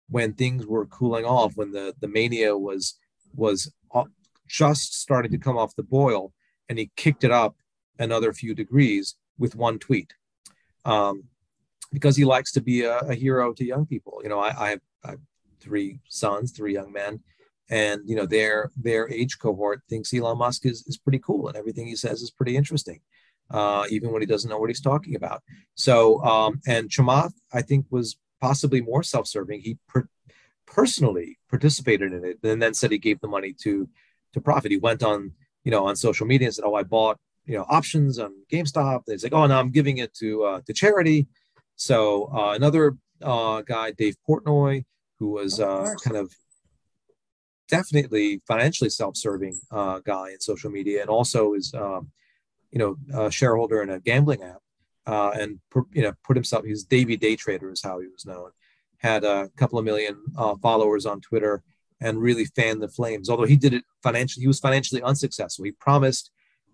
[0.09, 2.97] when things were cooling off, when the the mania was
[3.35, 3.71] was
[4.47, 6.31] just starting to come off the boil
[6.69, 7.55] and he kicked it up
[7.99, 10.13] another few degrees with one tweet
[10.85, 11.23] um,
[11.91, 14.19] because he likes to be a, a, hero to young people.
[14.23, 15.19] You know, I, I, have, I, have,
[15.59, 17.21] three sons, three young men,
[17.69, 21.57] and you know their their age cohort thinks Elon Musk is is pretty cool, and
[21.57, 22.99] everything he says is pretty interesting,
[23.51, 25.41] uh, even when he doesn't know what he's talking about.
[25.75, 29.61] So, um, and Chamath, I think, was possibly more self-serving.
[29.61, 30.09] He per-
[30.65, 33.87] personally participated in it, and then said he gave the money to
[34.33, 34.71] to profit.
[34.71, 35.31] He went on
[35.65, 39.01] you know, on social media and said, "Oh, I bought you know options on GameStop."
[39.07, 41.27] He's like, "Oh, no, I'm giving it to uh, to charity."
[41.75, 44.85] So uh, another uh, guy, Dave Portnoy,
[45.19, 46.31] who was uh, kind of
[47.67, 52.11] definitely financially self-serving uh, guy in social media, and also is um,
[52.75, 54.61] you know a shareholder in a gambling app,
[55.07, 55.59] uh, and
[55.93, 56.65] you know put himself.
[56.65, 58.51] He's Davey Day Trader is how he was known.
[58.97, 61.63] Had a couple of million uh, followers on Twitter
[62.01, 63.29] and really fanned the flames.
[63.29, 65.63] Although he did it financially, he was financially unsuccessful.
[65.63, 66.31] He promised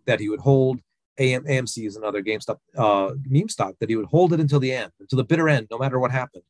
[0.08, 0.80] that he would hold
[1.20, 4.74] AM, AMC is another GameStop uh, meme stock that he would hold it until the
[4.74, 6.43] end, until the bitter end, no matter what happened.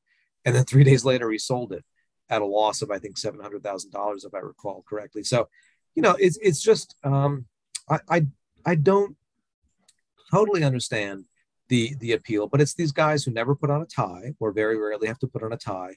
[0.46, 1.84] And then three days later, he sold it
[2.30, 5.24] at a loss of I think seven hundred thousand dollars, if I recall correctly.
[5.26, 5.50] So,
[5.94, 7.48] you know, it's it's just um,
[7.90, 8.28] I, I
[8.66, 9.18] I don't
[10.32, 11.26] totally understand
[11.70, 14.78] the the appeal, but it's these guys who never put on a tie or very
[14.78, 15.96] rarely have to put on a tie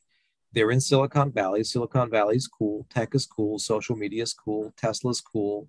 [0.55, 1.65] they're in Silicon Valley.
[1.65, 2.87] Silicon Valley is cool.
[2.89, 3.59] Tech is cool.
[3.59, 4.73] Social media is cool.
[4.77, 5.69] Tesla's cool.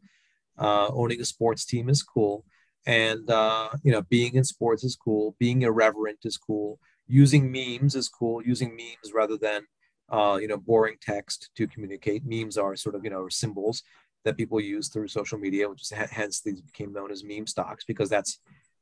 [0.58, 2.46] Uh, owning a sports team is cool.
[2.86, 5.36] And, uh, you know, being in sports is cool.
[5.40, 6.80] Being irreverent is cool.
[7.08, 8.44] Using memes is cool.
[8.44, 9.64] Using memes rather than,
[10.10, 12.24] uh, you know, boring text to communicate.
[12.24, 13.82] Memes are sort of, you know, symbols
[14.26, 17.86] that people use through social media, which is hence these became known as meme stocks
[17.86, 18.40] because that's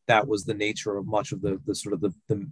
[0.08, 2.48] that was the nature of much of the the sort of the, the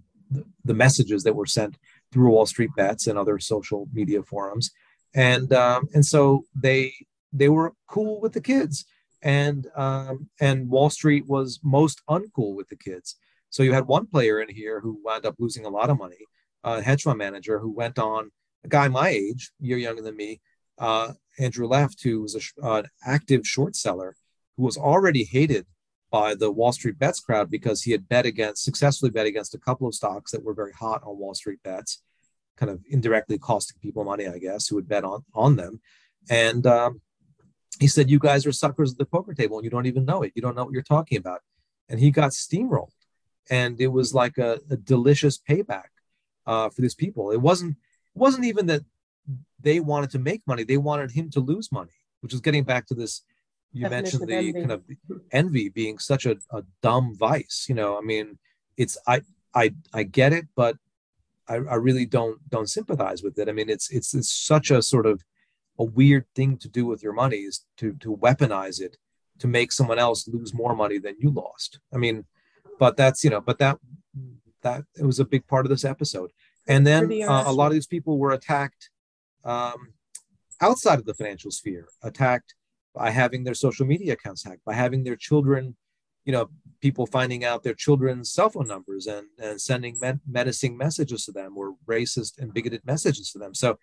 [0.64, 1.78] the, messages that were sent
[2.14, 4.72] through Wall Street Bets and other social media forums,
[5.14, 6.94] and um, and so they
[7.34, 8.86] they were cool with the kids,
[9.22, 13.18] and um, and Wall Street was most uncool with the kids.
[13.50, 16.26] So you had one player in here who wound up losing a lot of money,
[16.64, 18.32] a hedge fund manager who went on
[18.64, 20.39] a guy my age, year younger than me,
[20.82, 24.15] uh, Andrew Left, who was a, uh, an active short seller,
[24.57, 25.67] who was already hated
[26.11, 29.59] by the Wall Street bets crowd because he had bet against, successfully bet against a
[29.59, 32.01] couple of stocks that were very hot on Wall Street bets,
[32.57, 35.79] kind of indirectly costing people money, I guess, who would bet on, on them.
[36.29, 37.01] And um,
[37.79, 40.23] he said, You guys are suckers at the poker table and you don't even know
[40.23, 40.34] it.
[40.36, 41.41] You don't know what you're talking about.
[41.88, 42.89] And he got steamrolled.
[43.49, 45.89] And it was like a, a delicious payback
[46.45, 47.32] uh, for these people.
[47.32, 47.77] It wasn't,
[48.15, 48.82] it wasn't even that
[49.62, 51.91] they wanted to make money, they wanted him to lose money,
[52.22, 53.24] which is getting back to this
[53.74, 54.53] you mentioned the envy.
[54.53, 54.84] kind of
[55.32, 57.66] envy being such a, a dumb vice.
[57.70, 58.38] You know, I mean,
[58.78, 59.22] it's I
[59.53, 60.76] I I get it, but
[61.47, 63.47] I, I really don't don't sympathize with it.
[63.47, 65.24] I mean, it's it's it's such a sort of
[65.80, 68.97] a weird thing to do with your money is to to weaponize it
[69.39, 71.80] to make someone else lose more money than you lost.
[71.93, 72.26] I mean,
[72.78, 73.80] but that's you know, but that
[74.64, 76.32] that it was a big part of this episode.
[76.68, 78.91] And then uh, a lot of these people were attacked
[79.44, 79.94] um,
[80.62, 82.56] outside of the financial sphere, attacked
[82.94, 85.76] by having their social media accounts hacked, by having their children,
[86.26, 86.50] you know,
[86.82, 91.58] people finding out their children's cell phone numbers and, and sending menacing messages to them
[91.58, 93.54] or racist and bigoted messages to them.
[93.54, 93.78] So a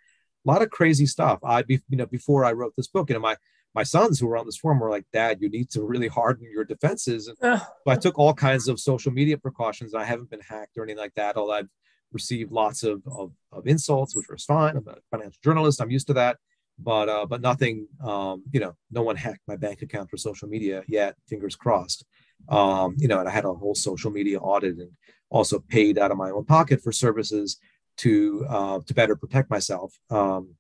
[0.45, 1.39] lot of crazy stuff.
[1.43, 3.37] I, be, you know, before I wrote this book, you know, my,
[3.75, 6.49] my sons who were on this forum were like, Dad, you need to really harden
[6.51, 7.29] your defenses.
[7.29, 9.95] And so I took all kinds of social media precautions.
[9.95, 11.37] I haven't been hacked or anything like that.
[11.37, 11.69] Although I've
[12.13, 14.77] received lots of, of, of insults, which was fine.
[14.77, 15.81] I'm a financial journalist.
[15.81, 16.39] I'm used to that
[16.79, 17.89] but uh, but nothing.
[18.03, 21.17] Um, you know, no one hacked my bank account for social media yet.
[21.29, 22.05] Fingers crossed.
[22.49, 24.91] Um, you know, and I had a whole social media audit and
[25.31, 27.59] also paid out of my own pocket for services
[27.99, 29.99] to uh, to better protect myself.
[30.11, 30.55] Um,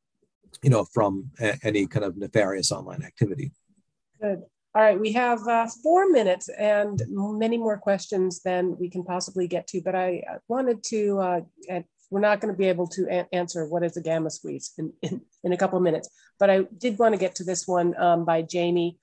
[0.63, 3.53] you know, from a- any kind of nefarious online activity.
[4.21, 4.43] Good.
[4.75, 9.49] All right, we have uh, four minutes and many more questions than we can possibly
[9.49, 11.41] get to, but I wanted to uh,
[12.11, 15.21] we're not going to be able to answer what is a gamma squeeze in, in,
[15.45, 16.09] in, a couple of minutes.
[16.39, 18.99] But I did want to get to this one um, by Jamie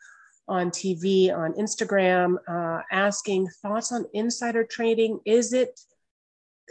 [0.47, 5.20] on TV, on Instagram, uh, asking thoughts on insider trading.
[5.26, 5.80] Is it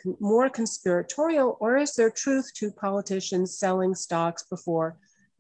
[0.03, 4.97] con- more conspiratorial or is there truth to politicians selling stocks before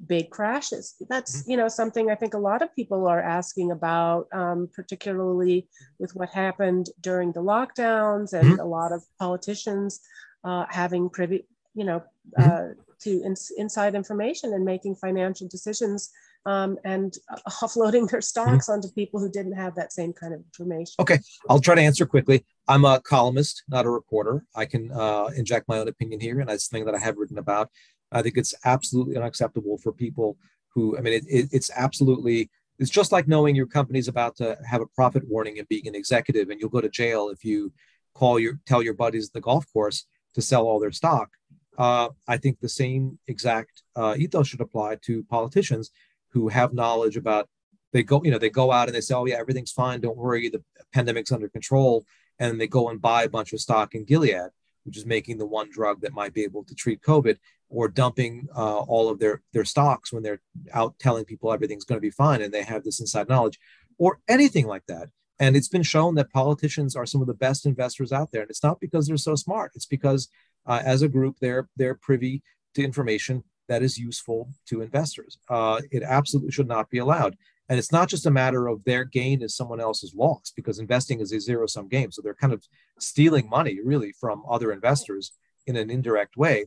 [0.06, 0.94] big crashes?
[1.08, 1.50] That's, mm-hmm.
[1.50, 5.68] you know, something I think a lot of people are asking about, um, particularly
[5.98, 8.60] with what happened during the lockdowns and mm-hmm.
[8.60, 10.00] a lot of politicians
[10.44, 12.02] uh, having privy, you know,
[12.38, 12.50] mm-hmm.
[12.50, 16.10] uh, to ins- inside information and making financial decisions
[16.46, 17.16] um, and
[17.48, 18.72] offloading their stocks mm-hmm.
[18.72, 20.94] onto people who didn't have that same kind of information.
[20.98, 21.18] Okay,
[21.48, 22.44] I'll try to answer quickly.
[22.68, 24.44] I'm a columnist, not a reporter.
[24.54, 27.38] I can uh, inject my own opinion here, and it's something that I have written
[27.38, 27.70] about.
[28.14, 30.38] I think it's absolutely unacceptable for people
[30.68, 34.56] who, I mean, it, it, it's absolutely, it's just like knowing your company's about to
[34.68, 37.72] have a profit warning and being an executive, and you'll go to jail if you
[38.14, 41.30] call your, tell your buddies at the golf course to sell all their stock.
[41.76, 45.90] Uh, I think the same exact uh, ethos should apply to politicians
[46.28, 47.48] who have knowledge about.
[47.92, 50.00] They go, you know, they go out and they say, "Oh yeah, everything's fine.
[50.00, 50.62] Don't worry, the
[50.92, 52.04] pandemic's under control,"
[52.38, 54.50] and they go and buy a bunch of stock in Gilead,
[54.84, 57.36] which is making the one drug that might be able to treat COVID,
[57.68, 60.40] or dumping uh, all of their their stocks when they're
[60.72, 63.58] out telling people everything's going to be fine, and they have this inside knowledge,
[63.98, 65.08] or anything like that.
[65.40, 68.42] And it's been shown that politicians are some of the best investors out there.
[68.42, 69.72] And it's not because they're so smart.
[69.74, 70.28] It's because
[70.64, 72.42] uh, as a group, they're they're privy
[72.74, 75.38] to information that is useful to investors.
[75.48, 77.36] Uh, it absolutely should not be allowed.
[77.68, 81.20] And it's not just a matter of their gain is someone else's loss, because investing
[81.20, 82.12] is a zero sum game.
[82.12, 82.62] So they're kind of
[82.98, 85.32] stealing money really from other investors
[85.66, 86.66] in an indirect way,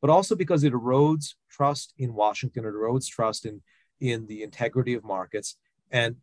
[0.00, 3.62] but also because it erodes trust in Washington, it erodes trust in
[4.00, 5.56] in the integrity of markets.
[5.90, 6.16] And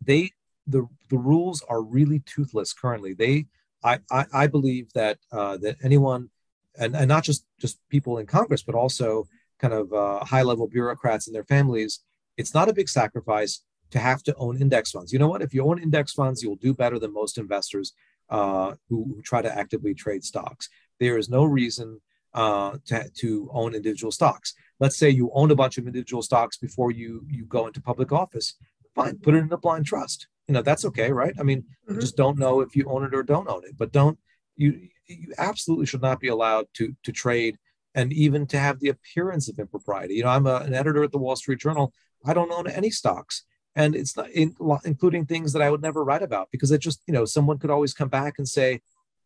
[0.00, 0.30] they
[0.66, 3.12] the the rules are really toothless currently.
[3.12, 3.46] They
[3.82, 6.30] I I, I believe that uh, that anyone
[6.78, 9.28] and, and not just just people in Congress, but also
[9.58, 12.00] kind of uh, high level bureaucrats and their families.
[12.36, 15.12] It's not a big sacrifice to have to own index funds.
[15.12, 15.42] You know what?
[15.42, 17.92] If you own index funds, you'll do better than most investors
[18.30, 20.68] uh, who, who, try to actively trade stocks.
[20.98, 22.00] There is no reason
[22.32, 24.54] uh, to, to own individual stocks.
[24.80, 28.10] Let's say you own a bunch of individual stocks before you you go into public
[28.12, 28.54] office.
[28.94, 32.00] Fine, put it in a blind trust you know that's okay right i mean mm-hmm.
[32.00, 34.18] just don't know if you own it or don't own it but don't
[34.56, 37.58] you you absolutely should not be allowed to to trade
[37.94, 41.12] and even to have the appearance of impropriety you know i'm a, an editor at
[41.12, 41.92] the wall street journal
[42.24, 43.44] i don't own any stocks
[43.76, 44.54] and it's not in,
[44.84, 47.70] including things that i would never write about because it just you know someone could
[47.70, 48.80] always come back and say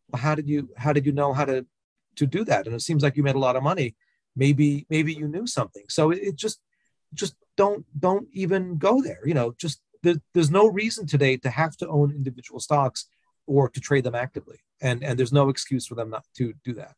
[0.09, 1.65] well how did you how did you know how to
[2.15, 3.95] to do that and it seems like you made a lot of money
[4.35, 6.59] maybe maybe you knew something so it, it just
[7.13, 11.49] just don't don't even go there you know just there, there's no reason today to
[11.49, 13.05] have to own individual stocks
[13.49, 14.59] or to trade them actively.
[14.81, 16.95] And, and there's no excuse for them not to do that.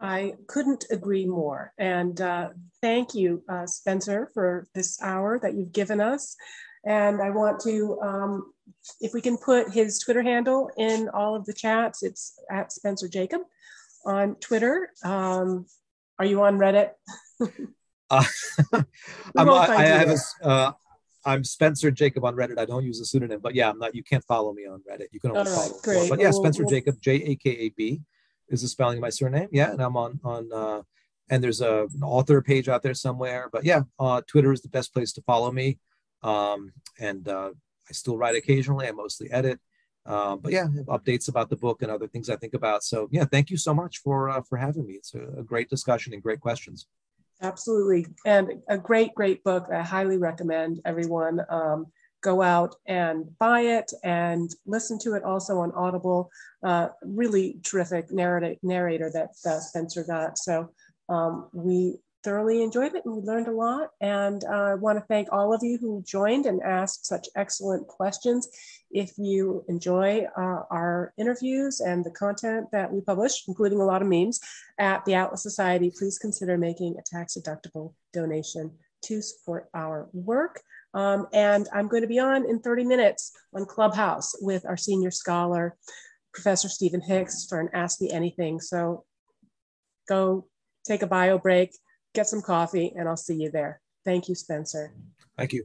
[0.00, 1.72] I couldn't agree more.
[1.78, 2.50] And uh,
[2.82, 6.36] thank you, uh, Spencer, for this hour that you've given us.
[6.84, 8.52] And I want to, um,
[9.00, 13.08] if we can put his Twitter handle in all of the chats, it's at Spencer
[13.08, 13.40] Jakab
[14.04, 14.90] on Twitter.
[15.02, 15.66] Um,
[16.18, 16.90] are you on Reddit?
[18.10, 18.24] uh,
[19.36, 20.72] I'm, I, I have a, uh,
[21.24, 22.58] I'm Spencer Jakab on Reddit.
[22.58, 23.94] I don't use a pseudonym, but yeah, I'm not.
[23.94, 25.08] You can't follow me on Reddit.
[25.10, 25.80] You can only right, follow.
[25.82, 26.08] Great.
[26.08, 28.00] But yeah, Spencer we'll, Jakab, J A K A B,
[28.48, 29.48] is the spelling of my surname.
[29.52, 30.52] Yeah, and I'm on on.
[30.52, 30.82] Uh,
[31.28, 33.48] and there's a an author page out there somewhere.
[33.52, 35.78] But yeah, uh, Twitter is the best place to follow me.
[36.22, 37.50] Um, and uh,
[37.88, 38.86] I still write occasionally.
[38.86, 39.60] I mostly edit.
[40.04, 42.84] Uh, but yeah, updates about the book and other things I think about.
[42.84, 44.94] So yeah, thank you so much for uh, for having me.
[44.94, 46.86] It's a, a, great discussion and great questions.
[47.42, 49.66] Absolutely, and a great great book.
[49.72, 51.86] I highly recommend everyone um,
[52.26, 56.28] go out and buy it and listen to it also on Audible.
[56.62, 60.36] Uh, really terrific narrator narrator that uh, Spencer got.
[60.36, 60.70] So
[61.08, 63.90] um, we thoroughly enjoyed it and we learned a lot.
[64.00, 67.86] And uh, I want to thank all of you who joined and asked such excellent
[67.86, 68.48] questions.
[68.90, 74.02] If you enjoy uh, our interviews and the content that we publish, including a lot
[74.02, 74.40] of memes
[74.80, 78.72] at the Atlas Society, please consider making a tax deductible donation
[79.02, 80.60] to support our work.
[80.96, 85.10] Um, and I'm going to be on in 30 minutes on Clubhouse with our senior
[85.10, 85.76] scholar,
[86.32, 88.60] Professor Stephen Hicks, for an Ask Me Anything.
[88.60, 89.04] So
[90.08, 90.46] go
[90.86, 91.76] take a bio break,
[92.14, 93.82] get some coffee, and I'll see you there.
[94.06, 94.94] Thank you, Spencer.
[95.36, 95.64] Thank you.